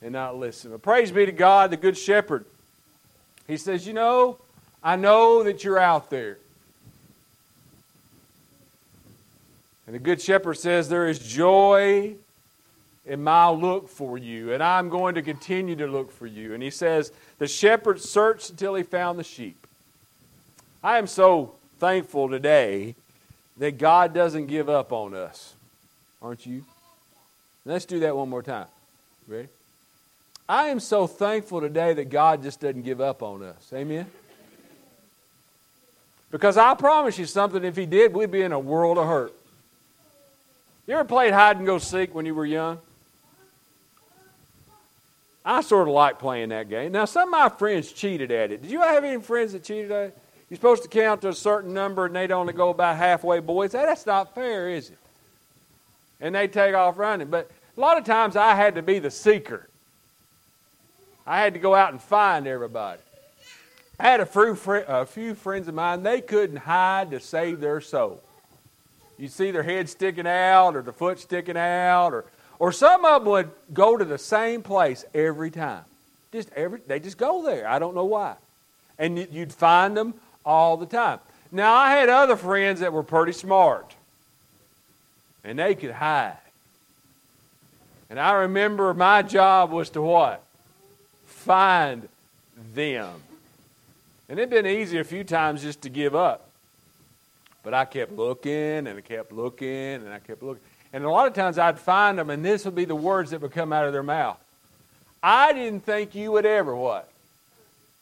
and 0.01 0.13
not 0.13 0.37
listen. 0.37 0.71
But 0.71 0.81
praise 0.81 1.11
be 1.11 1.25
to 1.25 1.31
God, 1.31 1.71
the 1.71 1.77
Good 1.77 1.97
Shepherd. 1.97 2.45
He 3.47 3.57
says, 3.57 3.85
You 3.85 3.93
know, 3.93 4.37
I 4.87 4.95
know 4.95 5.43
that 5.43 5.65
you're 5.65 5.77
out 5.77 6.09
there. 6.09 6.37
And 9.85 9.93
the 9.93 9.99
Good 9.99 10.21
Shepherd 10.21 10.53
says, 10.53 10.87
There 10.87 11.09
is 11.09 11.19
joy 11.19 12.15
in 13.05 13.21
my 13.21 13.49
look 13.49 13.89
for 13.89 14.17
you, 14.17 14.53
and 14.53 14.63
I'm 14.63 14.87
going 14.87 15.15
to 15.15 15.21
continue 15.21 15.75
to 15.75 15.87
look 15.87 16.09
for 16.09 16.25
you. 16.25 16.53
And 16.53 16.63
he 16.63 16.69
says, 16.69 17.11
The 17.37 17.49
shepherd 17.49 17.99
searched 17.99 18.49
until 18.49 18.75
he 18.75 18.83
found 18.83 19.19
the 19.19 19.25
sheep. 19.25 19.67
I 20.81 20.99
am 20.99 21.07
so 21.07 21.55
thankful 21.79 22.29
today 22.29 22.95
that 23.57 23.77
God 23.77 24.13
doesn't 24.13 24.45
give 24.45 24.69
up 24.69 24.93
on 24.93 25.13
us. 25.13 25.53
Aren't 26.21 26.45
you? 26.45 26.63
Let's 27.65 27.83
do 27.83 27.99
that 27.99 28.15
one 28.15 28.29
more 28.29 28.41
time. 28.41 28.67
Ready? 29.27 29.49
I 30.47 30.67
am 30.67 30.79
so 30.79 31.07
thankful 31.07 31.59
today 31.59 31.93
that 31.93 32.09
God 32.09 32.41
just 32.41 32.61
doesn't 32.61 32.83
give 32.83 33.01
up 33.01 33.21
on 33.21 33.43
us. 33.43 33.69
Amen? 33.73 34.05
Because 36.31 36.57
I 36.57 36.73
promise 36.73 37.17
you 37.17 37.25
something, 37.25 37.63
if 37.63 37.75
He 37.75 37.85
did, 37.85 38.13
we'd 38.13 38.31
be 38.31 38.41
in 38.41 38.51
a 38.51 38.59
world 38.59 38.97
of 38.97 39.07
hurt. 39.07 39.33
You 40.85 40.93
ever 40.93 41.03
played 41.03 41.33
hide 41.33 41.57
and 41.57 41.65
go 41.65 41.77
seek 41.77 42.15
when 42.15 42.25
you 42.25 42.33
were 42.33 42.45
young? 42.45 42.79
I 45.43 45.61
sort 45.61 45.87
of 45.87 45.93
like 45.93 46.19
playing 46.19 46.49
that 46.49 46.69
game. 46.69 46.91
Now, 46.91 47.05
some 47.05 47.29
of 47.29 47.31
my 47.31 47.49
friends 47.49 47.91
cheated 47.91 48.31
at 48.31 48.51
it. 48.51 48.61
Did 48.61 48.71
you 48.71 48.81
have 48.81 49.03
any 49.03 49.21
friends 49.21 49.53
that 49.53 49.63
cheated 49.63 49.91
at 49.91 50.07
it? 50.07 50.17
You're 50.49 50.55
supposed 50.55 50.83
to 50.83 50.89
count 50.89 51.21
to 51.21 51.29
a 51.29 51.33
certain 51.33 51.73
number 51.73 52.05
and 52.05 52.15
they'd 52.15 52.31
only 52.31 52.53
go 52.53 52.69
about 52.69 52.97
halfway, 52.97 53.39
boys. 53.39 53.71
That's 53.71 54.05
not 54.05 54.35
fair, 54.35 54.69
is 54.69 54.89
it? 54.89 54.97
And 56.19 56.35
they 56.35 56.47
take 56.47 56.73
off 56.73 56.97
running. 56.97 57.29
But 57.29 57.49
a 57.75 57.79
lot 57.79 57.97
of 57.97 58.05
times 58.05 58.35
I 58.35 58.55
had 58.55 58.75
to 58.75 58.81
be 58.81 58.99
the 58.99 59.11
seeker. 59.11 59.67
I 61.25 61.39
had 61.39 61.53
to 61.53 61.59
go 61.59 61.75
out 61.75 61.91
and 61.91 62.01
find 62.01 62.47
everybody. 62.47 63.01
I 63.99 64.03
had 64.03 64.19
a 64.19 64.25
few, 64.25 64.55
fr- 64.55 64.85
a 64.87 65.05
few 65.05 65.33
friends 65.33 65.67
of 65.67 65.73
mine, 65.73 66.03
they 66.03 66.21
couldn't 66.21 66.57
hide 66.57 67.11
to 67.11 67.19
save 67.19 67.59
their 67.59 67.81
soul. 67.81 68.21
You 69.17 69.27
see 69.27 69.49
their 69.49 69.63
head 69.63 69.89
sticking 69.89 70.27
out 70.27 70.75
or 70.75 70.83
the 70.83 70.93
foot 70.93 71.19
sticking 71.19 71.57
out, 71.57 72.13
or, 72.13 72.25
or 72.59 72.71
some 72.71 73.03
of 73.05 73.23
them 73.23 73.31
would 73.31 73.51
go 73.73 73.97
to 73.97 74.05
the 74.05 74.19
same 74.19 74.61
place 74.61 75.03
every 75.15 75.49
time. 75.49 75.83
Just 76.31 76.49
every, 76.55 76.79
they 76.85 76.99
just 76.99 77.17
go 77.17 77.43
there. 77.43 77.67
I 77.67 77.79
don't 77.79 77.95
know 77.95 78.05
why. 78.05 78.35
And 78.99 79.17
you'd 79.31 79.53
find 79.53 79.97
them 79.97 80.13
all 80.45 80.77
the 80.77 80.85
time. 80.85 81.19
Now, 81.51 81.73
I 81.73 81.91
had 81.91 82.09
other 82.09 82.35
friends 82.35 82.81
that 82.81 82.93
were 82.93 83.03
pretty 83.03 83.31
smart, 83.31 83.95
and 85.43 85.57
they 85.57 85.73
could 85.73 85.91
hide. 85.91 86.37
And 88.09 88.19
I 88.19 88.33
remember 88.33 88.93
my 88.93 89.21
job 89.21 89.71
was 89.71 89.89
to 89.91 90.01
what? 90.01 90.43
Find 91.25 92.07
them. 92.73 93.23
And 94.29 94.39
it'd 94.39 94.49
been 94.49 94.65
easy 94.65 94.99
a 94.99 95.03
few 95.03 95.23
times 95.23 95.61
just 95.61 95.81
to 95.83 95.89
give 95.89 96.15
up. 96.15 96.49
But 97.63 97.73
I 97.73 97.85
kept 97.85 98.11
looking 98.11 98.53
and 98.53 98.89
I 98.89 99.01
kept 99.01 99.31
looking 99.31 99.67
and 99.67 100.09
I 100.09 100.19
kept 100.19 100.43
looking. 100.43 100.63
And 100.93 101.03
a 101.03 101.09
lot 101.09 101.27
of 101.27 101.33
times 101.33 101.57
I'd 101.57 101.79
find 101.79 102.17
them 102.17 102.29
and 102.29 102.43
this 102.43 102.65
would 102.65 102.75
be 102.75 102.85
the 102.85 102.95
words 102.95 103.31
that 103.31 103.41
would 103.41 103.51
come 103.51 103.73
out 103.73 103.85
of 103.85 103.93
their 103.93 104.03
mouth. 104.03 104.39
I 105.21 105.53
didn't 105.53 105.81
think 105.81 106.15
you 106.15 106.31
would 106.33 106.45
ever 106.45 106.75
what? 106.75 107.09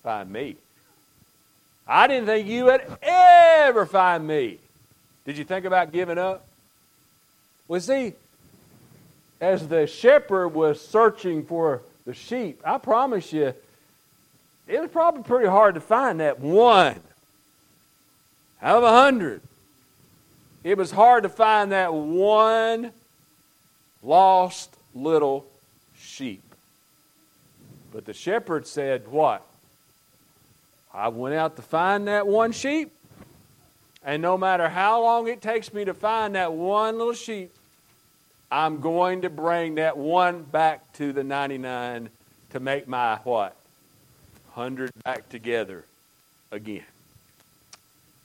Find 0.03 0.31
me. 0.31 0.55
I 1.87 2.07
didn't 2.07 2.25
think 2.25 2.47
you 2.47 2.65
would 2.65 2.81
ever 3.01 3.85
find 3.85 4.27
me. 4.27 4.59
Did 5.25 5.37
you 5.37 5.43
think 5.43 5.65
about 5.65 5.91
giving 5.91 6.17
up? 6.17 6.45
Well, 7.67 7.81
see, 7.81 8.13
as 9.41 9.67
the 9.67 9.87
shepherd 9.87 10.49
was 10.49 10.79
searching 10.79 11.43
for 11.43 11.81
the 12.05 12.13
sheep, 12.13 12.61
I 12.63 12.77
promise 12.77 13.33
you, 13.33 13.53
it 14.67 14.81
was 14.81 14.89
probably 14.89 15.23
pretty 15.23 15.47
hard 15.47 15.75
to 15.75 15.81
find 15.81 16.19
that 16.19 16.39
one 16.39 16.99
out 18.61 18.77
of 18.77 18.83
a 18.83 18.91
hundred. 18.91 19.41
It 20.63 20.77
was 20.77 20.91
hard 20.91 21.23
to 21.23 21.29
find 21.29 21.71
that 21.71 21.93
one 21.93 22.91
lost 24.01 24.75
little 24.95 25.45
sheep. 25.97 26.41
But 27.91 28.05
the 28.05 28.13
shepherd 28.13 28.65
said, 28.65 29.07
What? 29.07 29.45
I 30.93 31.09
went 31.09 31.35
out 31.35 31.57
to 31.57 31.61
find 31.61 32.07
that 32.07 32.25
one 32.25 32.53
sheep, 32.53 32.91
and 34.03 34.21
no 34.21 34.37
matter 34.37 34.69
how 34.69 35.01
long 35.03 35.27
it 35.27 35.41
takes 35.41 35.73
me 35.73 35.85
to 35.85 35.93
find 35.93 36.35
that 36.35 36.53
one 36.53 36.97
little 36.97 37.13
sheep, 37.13 37.51
I'm 38.49 38.79
going 38.79 39.23
to 39.23 39.29
bring 39.29 39.75
that 39.75 39.97
one 39.97 40.43
back 40.43 40.93
to 40.93 41.11
the 41.11 41.23
99 41.23 42.09
to 42.51 42.59
make 42.59 42.87
my 42.87 43.17
what? 43.23 43.57
100 44.55 44.91
back 45.03 45.27
together 45.27 45.83
again. 46.49 46.85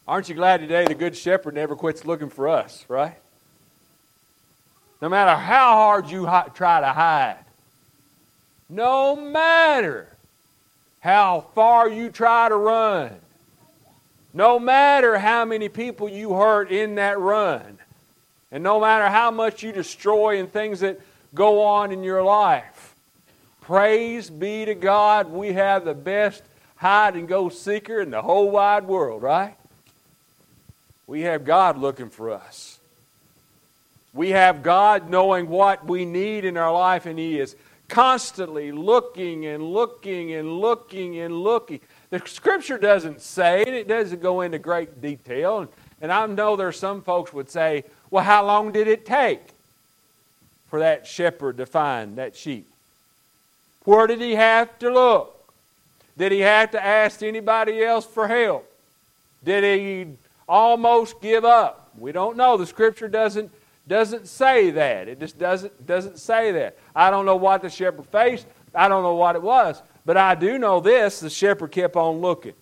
Aren't 0.07 0.29
you 0.29 0.37
glad 0.37 0.61
today 0.61 0.85
the 0.85 0.95
Good 0.95 1.17
Shepherd 1.17 1.55
never 1.55 1.75
quits 1.75 2.05
looking 2.05 2.31
for 2.31 2.49
us, 2.49 2.85
right? 2.89 3.17
No 5.03 5.09
matter 5.09 5.35
how 5.35 5.75
hard 5.75 6.09
you 6.09 6.29
try 6.55 6.81
to 6.81 6.93
hide, 6.93 7.45
no 8.69 9.17
matter 9.17 10.07
how 11.01 11.41
far 11.55 11.89
you 11.89 12.11
try 12.11 12.49
to 12.49 12.57
run, 12.57 13.11
No 14.33 14.61
matter 14.61 15.19
how 15.19 15.45
many 15.45 15.69
people 15.69 16.09
you 16.09 16.35
hurt 16.35 16.71
in 16.71 16.95
that 16.95 17.19
run, 17.19 17.79
and 18.53 18.63
no 18.63 18.81
matter 18.81 19.09
how 19.09 19.33
much 19.33 19.63
you 19.65 19.73
destroy 19.73 20.39
and 20.39 20.53
things 20.53 20.81
that 20.81 21.01
go 21.35 21.63
on 21.63 21.91
in 21.91 22.05
your 22.05 22.23
life, 22.23 22.90
praise 23.71 24.29
be 24.29 24.65
to 24.65 24.75
God, 24.75 25.31
we 25.31 25.53
have 25.53 25.85
the 25.85 25.95
best 25.95 26.43
hide 26.75 27.15
and 27.15 27.29
go 27.29 27.49
seeker 27.49 28.01
in 28.01 28.11
the 28.11 28.21
whole 28.21 28.51
wide 28.51 28.85
world, 28.85 29.23
right? 29.23 29.55
We 31.07 31.21
have 31.21 31.45
God 31.45 31.79
looking 31.79 32.11
for 32.11 32.31
us. 32.31 32.81
We 34.13 34.31
have 34.31 34.65
God 34.65 35.09
knowing 35.09 35.49
what 35.49 35.87
we 35.87 36.05
need 36.05 36.45
in 36.45 36.57
our 36.57 36.73
life, 36.73 37.07
and 37.07 37.17
He 37.17 37.39
is 37.39 37.55
constantly 37.87 38.73
looking 38.73 39.47
and 39.47 39.63
looking 39.63 40.33
and 40.33 40.59
looking 40.59 41.21
and 41.21 41.33
looking. 41.33 41.79
The 42.11 42.21
scripture 42.27 42.77
doesn't 42.77 43.21
say 43.21 43.61
it, 43.61 43.69
it 43.69 43.87
doesn't 43.87 44.21
go 44.21 44.41
into 44.41 44.59
great 44.59 45.01
detail. 45.01 45.69
And, 46.01 46.11
I 46.11 46.27
know 46.27 46.57
there 46.57 46.67
are 46.67 46.73
some 46.73 47.03
folks 47.03 47.33
would 47.33 47.49
say, 47.49 47.85
well, 48.11 48.25
how 48.25 48.45
long 48.45 48.73
did 48.73 48.89
it 48.89 49.07
take 49.07 49.43
for 50.67 50.81
that 50.81 51.07
shepherd 51.07 51.59
to 51.59 51.67
find 51.67 52.19
that 52.19 52.35
sheep? 52.35 52.67
Where 53.85 54.07
did 54.07 54.21
he 54.21 54.35
have 54.35 54.79
to 54.81 54.91
look? 54.91 55.37
Did 56.17 56.33
he 56.33 56.41
have 56.41 56.71
to 56.73 56.85
ask 56.85 57.23
anybody 57.23 57.83
else 57.83 58.05
for 58.05 58.29
help? 58.29 58.71
Did 59.43 59.65
he 59.65 60.17
almost 60.51 61.21
give 61.23 61.45
up. 61.45 61.93
We 61.97 62.11
don't 62.11 62.37
know. 62.37 62.57
The 62.57 62.67
scripture 62.67 63.09
doesn't, 63.09 63.53
doesn't 63.87 64.27
say 64.27 64.73
that. 64.73 65.07
It 65.07 65.21
just 65.21 65.39
doesn't, 65.39 65.87
doesn't 65.87 66.19
say 66.19 66.51
that. 66.53 66.77
I 66.95 67.11
don't 67.11 67.25
know 67.25 67.37
what 67.37 67.63
the 67.63 67.71
shepherd 67.71 68.07
faced. 68.07 68.47
I 68.75 68.89
don't 68.89 69.05
know 69.05 69.15
what 69.15 69.37
it 69.37 69.43
was. 69.43 69.81
But 70.05 70.17
I 70.17 70.35
do 70.35 70.59
know 70.59 70.81
this 70.81 71.21
the 71.21 71.31
shepherd 71.31 71.71
kept 71.71 71.95
on 71.95 72.21
looking 72.21 72.55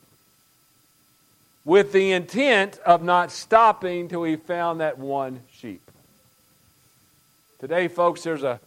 with 1.64 1.92
the 1.92 2.12
intent 2.12 2.78
of 2.84 3.02
not 3.02 3.32
stopping 3.32 4.08
till 4.08 4.22
he 4.22 4.36
found 4.36 4.80
that 4.80 4.98
one 4.98 5.40
sheep. 5.50 5.80
Today, 7.58 7.88
folks, 7.88 8.22
there's 8.22 8.42
a 8.42 8.60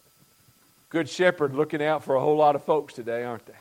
good 0.92 1.08
shepherd 1.08 1.54
looking 1.54 1.82
out 1.82 2.04
for 2.04 2.14
a 2.14 2.20
whole 2.20 2.36
lot 2.36 2.54
of 2.54 2.62
folks 2.64 2.92
today, 2.92 3.24
aren't 3.24 3.46
they? 3.46 3.54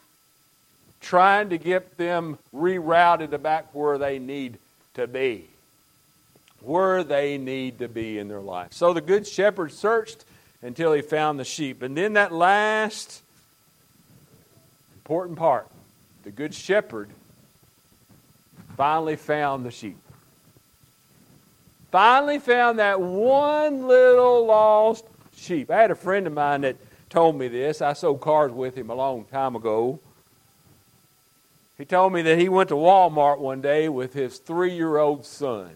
Trying 0.99 1.49
to 1.49 1.57
get 1.57 1.97
them 1.97 2.37
rerouted 2.53 3.41
back 3.41 3.73
where 3.73 3.97
they 3.97 4.19
need 4.19 4.57
to 4.95 5.07
be 5.07 5.47
where 6.61 7.03
they 7.03 7.37
need 7.37 7.79
to 7.79 7.87
be 7.87 8.19
in 8.19 8.27
their 8.27 8.39
life. 8.39 8.71
So 8.73 8.93
the 8.93 9.01
good 9.01 9.27
shepherd 9.27 9.71
searched 9.71 10.23
until 10.61 10.93
he 10.93 11.01
found 11.01 11.39
the 11.39 11.43
sheep. 11.43 11.81
And 11.81 11.97
then 11.97 12.13
that 12.13 12.31
last 12.31 13.21
important 14.97 15.37
part 15.37 15.67
the 16.23 16.29
good 16.29 16.53
shepherd 16.53 17.09
finally 18.77 19.15
found 19.15 19.65
the 19.65 19.71
sheep. 19.71 19.97
Finally 21.89 22.37
found 22.37 22.77
that 22.77 23.01
one 23.01 23.87
little 23.87 24.45
lost 24.45 25.03
sheep. 25.35 25.71
I 25.71 25.81
had 25.81 25.89
a 25.89 25.95
friend 25.95 26.27
of 26.27 26.33
mine 26.33 26.61
that 26.61 26.75
told 27.12 27.38
me 27.38 27.47
this. 27.47 27.82
I 27.82 27.93
sold 27.93 28.21
cars 28.21 28.52
with 28.52 28.76
him 28.76 28.89
a 28.89 28.95
long 28.95 29.26
time 29.26 29.56
ago. 29.56 30.00
He 31.78 31.86
told 31.86 32.13
me 32.13 32.21
that 32.24 32.39
he 32.39 32.50
went 32.50 32.69
to 32.69 32.76
Walmart 32.76 33.39
one 33.39 33.62
day 33.62 33.89
with 33.89 34.13
his 34.13 34.38
three 34.38 34.74
year 34.74 34.97
old 34.97 35.26
son. 35.26 35.71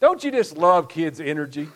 Don't 0.00 0.22
you 0.22 0.30
just 0.30 0.56
love 0.56 0.88
kids' 0.88 1.20
energy? 1.20 1.68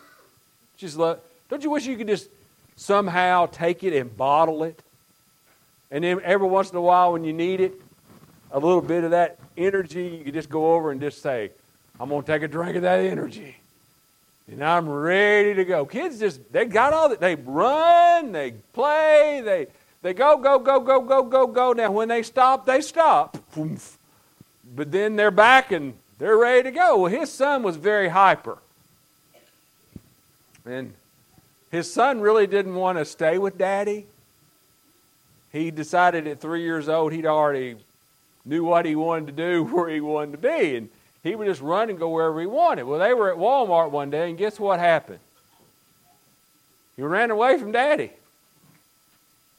Just 0.76 0.96
love, 0.96 1.20
don't 1.48 1.62
you 1.62 1.70
wish 1.70 1.86
you 1.86 1.96
could 1.96 2.06
just 2.06 2.28
somehow 2.76 3.46
take 3.46 3.84
it 3.84 3.96
and 3.96 4.14
bottle 4.16 4.64
it? 4.64 4.80
And 5.90 6.04
then 6.04 6.20
every 6.24 6.48
once 6.48 6.70
in 6.70 6.76
a 6.76 6.82
while, 6.82 7.12
when 7.12 7.24
you 7.24 7.32
need 7.32 7.60
it, 7.60 7.74
a 8.50 8.58
little 8.58 8.80
bit 8.80 9.04
of 9.04 9.10
that 9.12 9.38
energy, 9.56 10.16
you 10.18 10.24
could 10.24 10.34
just 10.34 10.48
go 10.48 10.74
over 10.74 10.90
and 10.90 11.00
just 11.00 11.22
say, 11.22 11.50
I'm 12.00 12.08
going 12.08 12.22
to 12.22 12.26
take 12.26 12.42
a 12.42 12.48
drink 12.48 12.76
of 12.76 12.82
that 12.82 13.00
energy. 13.00 13.56
And 14.50 14.62
I'm 14.62 14.88
ready 14.88 15.54
to 15.54 15.64
go. 15.64 15.86
Kids 15.86 16.18
just, 16.18 16.52
they 16.52 16.66
got 16.66 16.92
all 16.92 17.08
that. 17.08 17.20
They 17.20 17.34
run, 17.34 18.32
they 18.32 18.52
play, 18.72 19.40
they, 19.44 19.66
they 20.02 20.12
go, 20.12 20.36
go, 20.36 20.58
go, 20.58 20.80
go, 20.80 21.00
go, 21.00 21.22
go, 21.22 21.46
go. 21.46 21.72
Now, 21.72 21.90
when 21.90 22.08
they 22.08 22.22
stop, 22.22 22.66
they 22.66 22.82
stop. 22.82 23.38
But 24.74 24.92
then 24.92 25.16
they're 25.16 25.30
back 25.30 25.72
and 25.72 25.94
they're 26.18 26.36
ready 26.36 26.64
to 26.64 26.70
go. 26.70 26.98
Well, 26.98 27.10
his 27.10 27.32
son 27.32 27.62
was 27.62 27.76
very 27.76 28.08
hyper. 28.08 28.58
And 30.66 30.92
his 31.70 31.92
son 31.92 32.20
really 32.20 32.46
didn't 32.46 32.74
want 32.74 32.98
to 32.98 33.04
stay 33.04 33.38
with 33.38 33.58
daddy. 33.58 34.06
He 35.52 35.70
decided 35.70 36.26
at 36.26 36.40
three 36.40 36.62
years 36.62 36.88
old 36.88 37.12
he'd 37.12 37.26
already 37.26 37.76
knew 38.44 38.64
what 38.64 38.84
he 38.84 38.94
wanted 38.94 39.26
to 39.28 39.32
do, 39.32 39.64
where 39.72 39.88
he 39.88 40.00
wanted 40.00 40.32
to 40.32 40.38
be. 40.38 40.76
And 40.76 40.88
he 41.24 41.34
would 41.34 41.48
just 41.48 41.60
run 41.60 41.90
and 41.90 41.98
go 41.98 42.10
wherever 42.10 42.40
he 42.40 42.46
wanted. 42.46 42.84
Well, 42.84 43.00
they 43.00 43.12
were 43.14 43.32
at 43.32 43.38
Walmart 43.38 43.90
one 43.90 44.10
day, 44.10 44.28
and 44.28 44.38
guess 44.38 44.60
what 44.60 44.78
happened? 44.78 45.18
He 46.94 47.02
ran 47.02 47.32
away 47.32 47.58
from 47.58 47.72
daddy. 47.72 48.10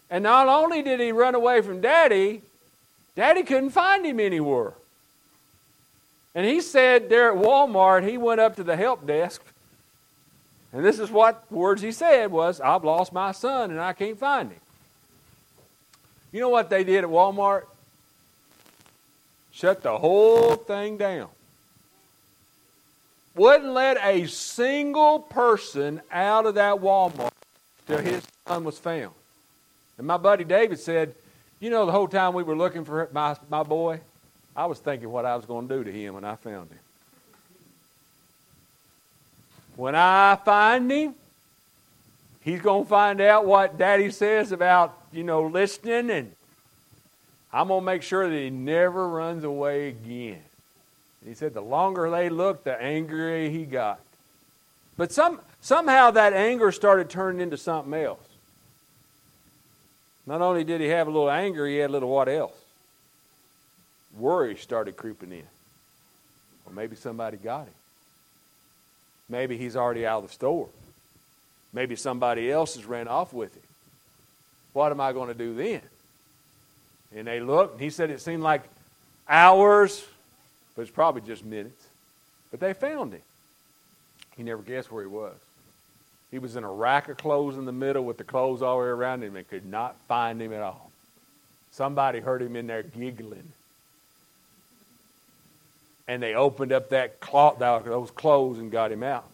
And 0.09 0.23
not 0.23 0.47
only 0.47 0.81
did 0.81 1.01
he 1.01 1.11
run 1.11 1.35
away 1.35 1.61
from 1.61 1.81
daddy, 1.81 2.41
daddy 3.15 3.43
couldn't 3.43 3.71
find 3.71 4.05
him 4.05 4.21
anywhere. 4.21 4.73
And 6.33 6.45
he 6.45 6.61
said 6.61 7.09
there 7.09 7.31
at 7.31 7.37
Walmart, 7.37 8.07
he 8.07 8.17
went 8.17 8.39
up 8.39 8.55
to 8.57 8.63
the 8.63 8.77
help 8.77 9.05
desk, 9.05 9.41
and 10.75 10.83
this 10.83 10.99
is 10.99 11.09
what 11.09 11.49
words 11.49 11.81
he 11.81 11.93
said 11.93 12.31
was, 12.31 12.59
I've 12.59 12.83
lost 12.83 13.13
my 13.13 13.31
son 13.31 13.71
and 13.71 13.79
I 13.79 13.93
can't 13.93 14.19
find 14.19 14.51
him. 14.51 14.59
You 16.33 16.41
know 16.41 16.49
what 16.49 16.69
they 16.69 16.83
did 16.83 17.05
at 17.05 17.09
Walmart? 17.09 17.63
Shut 19.53 19.81
the 19.81 19.97
whole 19.97 20.55
thing 20.55 20.97
down. 20.97 21.29
Wouldn't 23.35 23.73
let 23.73 23.97
a 24.01 24.27
single 24.27 25.19
person 25.19 26.01
out 26.09 26.45
of 26.45 26.55
that 26.55 26.75
Walmart 26.75 27.31
till 27.85 27.99
his 27.99 28.23
son 28.47 28.63
was 28.63 28.79
found. 28.79 29.13
And 29.97 30.07
my 30.07 30.17
buddy 30.17 30.45
David 30.45 30.79
said, 30.79 31.13
You 31.59 31.69
know, 31.69 31.85
the 31.85 31.91
whole 31.91 32.07
time 32.07 32.33
we 32.33 32.43
were 32.43 32.55
looking 32.55 32.85
for 32.85 33.09
my, 33.11 33.35
my 33.49 33.63
boy, 33.63 33.99
I 34.55 34.65
was 34.67 34.79
thinking 34.79 35.09
what 35.09 35.25
I 35.25 35.35
was 35.35 35.45
going 35.45 35.67
to 35.67 35.77
do 35.77 35.83
to 35.83 35.91
him 35.91 36.13
when 36.13 36.23
I 36.23 36.35
found 36.35 36.69
him. 36.69 36.79
When 39.75 39.95
I 39.95 40.37
find 40.45 40.89
him, 40.89 41.15
he's 42.41 42.61
going 42.61 42.83
to 42.83 42.89
find 42.89 43.19
out 43.19 43.45
what 43.45 43.77
daddy 43.77 44.09
says 44.11 44.53
about, 44.53 44.97
you 45.11 45.23
know, 45.23 45.43
listening, 45.43 46.09
and 46.09 46.31
I'm 47.51 47.67
going 47.67 47.81
to 47.81 47.85
make 47.85 48.01
sure 48.01 48.29
that 48.29 48.35
he 48.35 48.49
never 48.49 49.09
runs 49.09 49.43
away 49.43 49.89
again. 49.89 50.41
He 51.25 51.33
said 51.33 51.53
the 51.53 51.61
longer 51.61 52.09
they 52.09 52.29
looked, 52.29 52.65
the 52.65 52.81
angrier 52.81 53.49
he 53.49 53.65
got. 53.65 53.99
But 54.97 55.11
some, 55.11 55.39
somehow 55.61 56.11
that 56.11 56.33
anger 56.33 56.71
started 56.71 57.09
turning 57.09 57.41
into 57.41 57.57
something 57.57 57.93
else. 57.93 58.19
Not 60.27 60.41
only 60.41 60.63
did 60.63 60.81
he 60.81 60.87
have 60.87 61.07
a 61.07 61.11
little 61.11 61.29
anger, 61.29 61.67
he 61.67 61.77
had 61.77 61.89
a 61.89 61.93
little 61.93 62.09
what 62.09 62.29
else? 62.29 62.53
worry 64.17 64.55
started 64.55 64.95
creeping 64.95 65.31
in. 65.31 65.43
Or 66.65 66.73
maybe 66.73 66.95
somebody 66.95 67.37
got 67.37 67.65
him. 67.65 67.73
Maybe 69.29 69.57
he's 69.57 69.75
already 69.75 70.05
out 70.05 70.23
of 70.23 70.29
the 70.29 70.33
store. 70.33 70.69
Maybe 71.73 71.95
somebody 71.95 72.51
else 72.51 72.75
has 72.75 72.85
ran 72.85 73.07
off 73.07 73.33
with 73.33 73.53
him. 73.55 73.63
What 74.73 74.91
am 74.91 75.01
I 75.01 75.13
going 75.13 75.27
to 75.27 75.33
do 75.33 75.53
then? 75.55 75.81
And 77.15 77.27
they 77.27 77.39
looked, 77.39 77.73
and 77.73 77.81
he 77.81 77.89
said 77.89 78.09
it 78.09 78.21
seemed 78.21 78.43
like 78.43 78.63
hours, 79.27 80.05
but 80.75 80.81
it's 80.81 80.91
probably 80.91 81.21
just 81.21 81.45
minutes. 81.45 81.87
But 82.51 82.59
they 82.59 82.73
found 82.73 83.13
him. 83.13 83.21
He 84.37 84.43
never 84.43 84.61
guessed 84.61 84.91
where 84.91 85.03
he 85.03 85.09
was. 85.09 85.35
He 86.31 86.39
was 86.39 86.55
in 86.55 86.63
a 86.63 86.71
rack 86.71 87.07
of 87.07 87.17
clothes 87.17 87.57
in 87.57 87.65
the 87.65 87.71
middle 87.71 88.03
with 88.03 88.17
the 88.17 88.23
clothes 88.23 88.61
all 88.61 88.77
the 88.77 88.83
way 88.83 88.89
around 88.89 89.23
him 89.23 89.35
and 89.35 89.47
could 89.47 89.65
not 89.65 89.95
find 90.07 90.41
him 90.41 90.51
at 90.51 90.61
all. 90.61 90.91
Somebody 91.71 92.19
heard 92.19 92.41
him 92.41 92.55
in 92.55 92.67
there 92.67 92.83
giggling 92.83 93.51
and 96.07 96.21
they 96.21 96.35
opened 96.35 96.71
up 96.71 96.89
that 96.89 97.19
cloth, 97.19 97.57
those 97.59 98.11
clothes 98.11 98.59
and 98.59 98.71
got 98.71 98.91
him 98.91 99.03
out. 99.03 99.25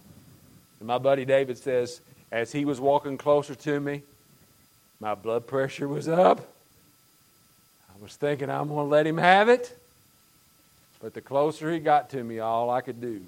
And 0.79 0.87
my 0.87 0.97
buddy 0.97 1.25
David 1.25 1.57
says, 1.57 2.01
as 2.31 2.51
he 2.51 2.65
was 2.65 2.79
walking 2.79 3.17
closer 3.17 3.55
to 3.55 3.79
me, 3.79 4.03
my 4.99 5.15
blood 5.15 5.47
pressure 5.47 5.87
was 5.87 6.07
up. 6.07 6.39
I 7.89 8.01
was 8.01 8.15
thinking 8.15 8.49
I'm 8.49 8.67
going 8.67 8.85
to 8.85 8.89
let 8.89 9.05
him 9.05 9.17
have 9.17 9.49
it. 9.49 9.77
But 11.01 11.13
the 11.13 11.21
closer 11.21 11.71
he 11.71 11.79
got 11.79 12.11
to 12.11 12.23
me, 12.23 12.39
all 12.39 12.69
I 12.69 12.81
could 12.81 13.01
do 13.01 13.21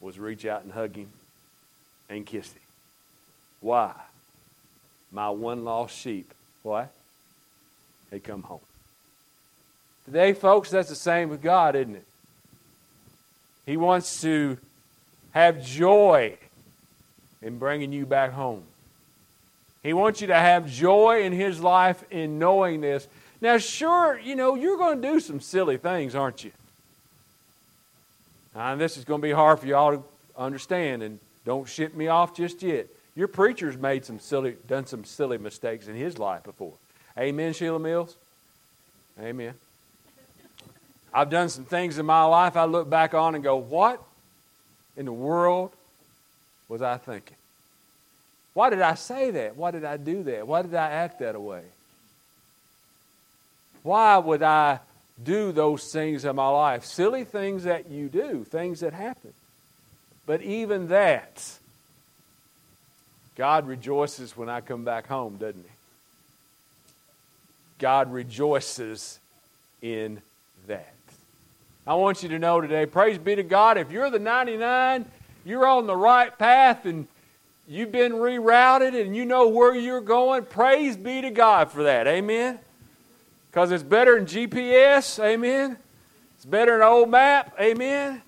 was 0.00 0.18
reach 0.18 0.44
out 0.44 0.64
and 0.64 0.72
hug 0.72 0.96
him 0.96 1.08
and 2.08 2.26
kiss 2.26 2.52
him. 2.52 2.62
Why? 3.60 3.94
My 5.12 5.30
one 5.30 5.64
lost 5.64 5.96
sheep. 5.96 6.32
What? 6.62 6.92
He 8.10 8.18
come 8.20 8.42
home. 8.42 8.60
Today, 10.04 10.32
folks, 10.32 10.70
that's 10.70 10.88
the 10.88 10.94
same 10.94 11.28
with 11.28 11.42
God, 11.42 11.76
isn't 11.76 11.96
it? 11.96 12.06
He 13.66 13.76
wants 13.76 14.22
to 14.22 14.58
have 15.32 15.62
joy 15.62 16.38
in 17.42 17.58
bringing 17.58 17.92
you 17.92 18.06
back 18.06 18.32
home. 18.32 18.64
He 19.82 19.92
wants 19.92 20.20
you 20.20 20.26
to 20.28 20.34
have 20.34 20.68
joy 20.68 21.22
in 21.22 21.32
His 21.32 21.60
life 21.60 22.02
in 22.10 22.38
knowing 22.38 22.80
this. 22.80 23.06
Now, 23.40 23.58
sure, 23.58 24.18
you 24.18 24.34
know, 24.34 24.54
you're 24.54 24.76
going 24.76 25.00
to 25.00 25.08
do 25.08 25.20
some 25.20 25.40
silly 25.40 25.76
things, 25.76 26.14
aren't 26.14 26.44
you? 26.44 26.50
And 28.54 28.80
this 28.80 28.96
is 28.96 29.04
going 29.04 29.20
to 29.20 29.26
be 29.26 29.32
hard 29.32 29.60
for 29.60 29.66
y'all 29.66 29.98
to 29.98 30.02
understand, 30.36 31.02
and 31.02 31.20
don't 31.44 31.68
ship 31.68 31.94
me 31.94 32.08
off 32.08 32.36
just 32.36 32.62
yet. 32.62 32.88
Your 33.14 33.28
preacher's 33.28 33.76
made 33.76 34.04
some 34.04 34.20
silly, 34.20 34.56
done 34.66 34.86
some 34.86 35.04
silly 35.04 35.38
mistakes 35.38 35.88
in 35.88 35.94
his 35.96 36.18
life 36.18 36.44
before. 36.44 36.74
Amen, 37.16 37.52
Sheila 37.52 37.78
Mills? 37.78 38.14
Amen. 39.20 39.54
I've 41.12 41.30
done 41.30 41.48
some 41.48 41.64
things 41.64 41.98
in 41.98 42.06
my 42.06 42.24
life 42.24 42.56
I 42.56 42.64
look 42.64 42.88
back 42.88 43.14
on 43.14 43.34
and 43.34 43.42
go, 43.42 43.56
what 43.56 44.02
in 44.96 45.06
the 45.06 45.12
world 45.12 45.72
was 46.68 46.82
I 46.82 46.96
thinking? 46.98 47.37
Why 48.54 48.70
did 48.70 48.80
I 48.80 48.94
say 48.94 49.30
that? 49.30 49.56
Why 49.56 49.70
did 49.70 49.84
I 49.84 49.96
do 49.96 50.22
that? 50.24 50.46
Why 50.46 50.62
did 50.62 50.74
I 50.74 50.90
act 50.90 51.20
that 51.20 51.40
way? 51.40 51.62
Why 53.82 54.16
would 54.18 54.42
I 54.42 54.80
do 55.22 55.52
those 55.52 55.92
things 55.92 56.24
in 56.24 56.36
my 56.36 56.48
life? 56.48 56.84
Silly 56.84 57.24
things 57.24 57.64
that 57.64 57.88
you 57.88 58.08
do, 58.08 58.44
things 58.44 58.80
that 58.80 58.92
happen. 58.92 59.32
But 60.26 60.42
even 60.42 60.88
that, 60.88 61.58
God 63.36 63.66
rejoices 63.66 64.36
when 64.36 64.48
I 64.48 64.60
come 64.60 64.84
back 64.84 65.06
home, 65.06 65.36
doesn't 65.36 65.62
He? 65.62 65.70
God 67.78 68.12
rejoices 68.12 69.20
in 69.80 70.20
that. 70.66 70.92
I 71.86 71.94
want 71.94 72.22
you 72.22 72.28
to 72.30 72.38
know 72.38 72.60
today, 72.60 72.84
praise 72.84 73.16
be 73.16 73.36
to 73.36 73.42
God, 73.42 73.78
if 73.78 73.90
you're 73.90 74.10
the 74.10 74.18
99, 74.18 75.06
you're 75.44 75.66
on 75.66 75.86
the 75.86 75.96
right 75.96 76.36
path 76.36 76.84
and 76.84 77.06
you've 77.68 77.92
been 77.92 78.12
rerouted 78.12 79.00
and 79.00 79.14
you 79.14 79.24
know 79.24 79.48
where 79.48 79.74
you're 79.74 80.00
going, 80.00 80.46
praise 80.46 80.96
be 80.96 81.20
to 81.20 81.30
God 81.30 81.70
for 81.70 81.84
that. 81.84 82.06
Amen? 82.06 82.58
Because 83.50 83.70
it's 83.70 83.82
better 83.82 84.16
than 84.16 84.26
GPS. 84.26 85.22
Amen? 85.22 85.76
It's 86.36 86.46
better 86.46 86.72
than 86.72 86.80
an 86.80 86.86
old 86.86 87.10
map. 87.10 87.54
Amen? 87.60 88.22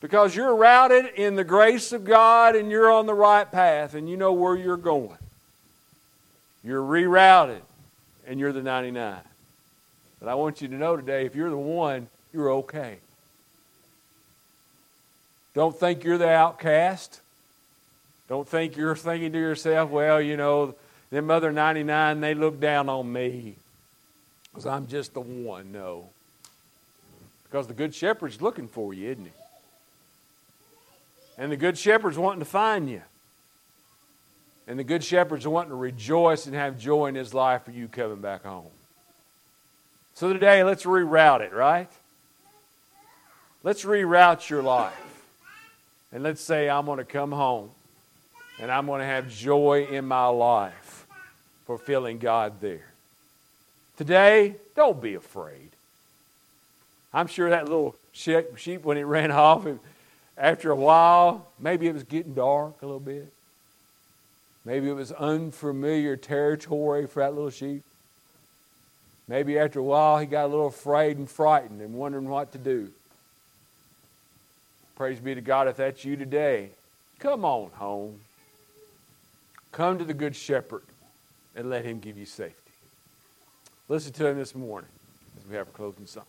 Because 0.00 0.34
you're 0.34 0.56
routed 0.56 1.06
in 1.14 1.36
the 1.36 1.44
grace 1.44 1.92
of 1.92 2.04
God 2.04 2.56
and 2.56 2.70
you're 2.70 2.90
on 2.90 3.06
the 3.06 3.14
right 3.14 3.50
path 3.50 3.94
and 3.94 4.08
you 4.10 4.16
know 4.16 4.32
where 4.32 4.56
you're 4.56 4.76
going. 4.76 5.18
You're 6.64 6.82
rerouted 6.82 7.60
and 8.26 8.40
you're 8.40 8.52
the 8.52 8.62
99. 8.62 9.18
But 10.18 10.28
I 10.28 10.34
want 10.34 10.60
you 10.60 10.68
to 10.68 10.74
know 10.74 10.96
today 10.96 11.26
if 11.26 11.34
you're 11.34 11.50
the 11.50 11.56
one, 11.56 12.08
you're 12.32 12.50
okay. 12.50 12.98
Don't 15.54 15.78
think 15.78 16.04
you're 16.04 16.18
the 16.18 16.28
outcast. 16.28 17.20
Don't 18.30 18.48
think 18.48 18.76
you're 18.76 18.94
thinking 18.94 19.32
to 19.32 19.38
yourself, 19.38 19.90
well, 19.90 20.22
you 20.22 20.36
know, 20.36 20.76
them 21.10 21.32
other 21.32 21.50
99, 21.50 22.20
they 22.20 22.34
look 22.34 22.60
down 22.60 22.88
on 22.88 23.12
me 23.12 23.56
because 24.44 24.66
I'm 24.66 24.86
just 24.86 25.14
the 25.14 25.20
one. 25.20 25.72
No. 25.72 26.10
Because 27.42 27.66
the 27.66 27.74
Good 27.74 27.92
Shepherd's 27.92 28.40
looking 28.40 28.68
for 28.68 28.94
you, 28.94 29.10
isn't 29.10 29.24
he? 29.24 29.32
And 31.38 31.50
the 31.50 31.56
Good 31.56 31.76
Shepherd's 31.76 32.16
wanting 32.16 32.38
to 32.38 32.46
find 32.46 32.88
you. 32.88 33.02
And 34.68 34.78
the 34.78 34.84
Good 34.84 35.02
Shepherd's 35.02 35.48
wanting 35.48 35.70
to 35.70 35.76
rejoice 35.76 36.46
and 36.46 36.54
have 36.54 36.78
joy 36.78 37.06
in 37.06 37.16
his 37.16 37.34
life 37.34 37.64
for 37.64 37.72
you 37.72 37.88
coming 37.88 38.20
back 38.20 38.44
home. 38.44 38.70
So 40.14 40.32
today, 40.32 40.62
let's 40.62 40.84
reroute 40.84 41.40
it, 41.40 41.52
right? 41.52 41.90
Let's 43.64 43.84
reroute 43.84 44.48
your 44.48 44.62
life. 44.62 45.24
And 46.12 46.22
let's 46.22 46.40
say, 46.40 46.70
I'm 46.70 46.86
going 46.86 46.98
to 46.98 47.04
come 47.04 47.32
home 47.32 47.70
and 48.60 48.70
I'm 48.70 48.86
going 48.86 49.00
to 49.00 49.06
have 49.06 49.28
joy 49.28 49.86
in 49.90 50.04
my 50.04 50.26
life 50.26 51.06
fulfilling 51.66 52.18
God 52.18 52.60
there. 52.60 52.86
Today, 53.96 54.56
don't 54.76 55.00
be 55.00 55.14
afraid. 55.14 55.70
I'm 57.12 57.26
sure 57.26 57.50
that 57.50 57.64
little 57.64 57.96
sheep, 58.12 58.82
when 58.82 58.98
it 58.98 59.04
ran 59.04 59.30
off, 59.30 59.66
after 60.36 60.70
a 60.70 60.76
while, 60.76 61.46
maybe 61.58 61.86
it 61.86 61.94
was 61.94 62.02
getting 62.02 62.34
dark 62.34 62.82
a 62.82 62.86
little 62.86 63.00
bit. 63.00 63.32
Maybe 64.64 64.90
it 64.90 64.94
was 64.94 65.10
unfamiliar 65.10 66.16
territory 66.16 67.06
for 67.06 67.20
that 67.20 67.34
little 67.34 67.50
sheep. 67.50 67.82
Maybe 69.26 69.58
after 69.58 69.78
a 69.78 69.82
while, 69.82 70.18
he 70.18 70.26
got 70.26 70.46
a 70.46 70.48
little 70.48 70.66
afraid 70.66 71.16
and 71.16 71.30
frightened 71.30 71.80
and 71.80 71.94
wondering 71.94 72.28
what 72.28 72.52
to 72.52 72.58
do. 72.58 72.90
Praise 74.96 75.18
be 75.18 75.34
to 75.34 75.40
God 75.40 75.66
if 75.66 75.76
that's 75.78 76.04
you 76.04 76.16
today. 76.16 76.70
Come 77.20 77.44
on 77.44 77.70
home. 77.74 78.20
Come 79.72 79.98
to 79.98 80.04
the 80.04 80.14
Good 80.14 80.34
Shepherd 80.34 80.82
and 81.54 81.70
let 81.70 81.84
him 81.84 82.00
give 82.00 82.18
you 82.18 82.26
safety. 82.26 82.72
Listen 83.88 84.12
to 84.14 84.26
him 84.26 84.38
this 84.38 84.54
morning 84.54 84.90
as 85.38 85.48
we 85.48 85.56
have 85.56 85.68
a 85.68 85.72
closing 85.72 86.06
song. 86.06 86.24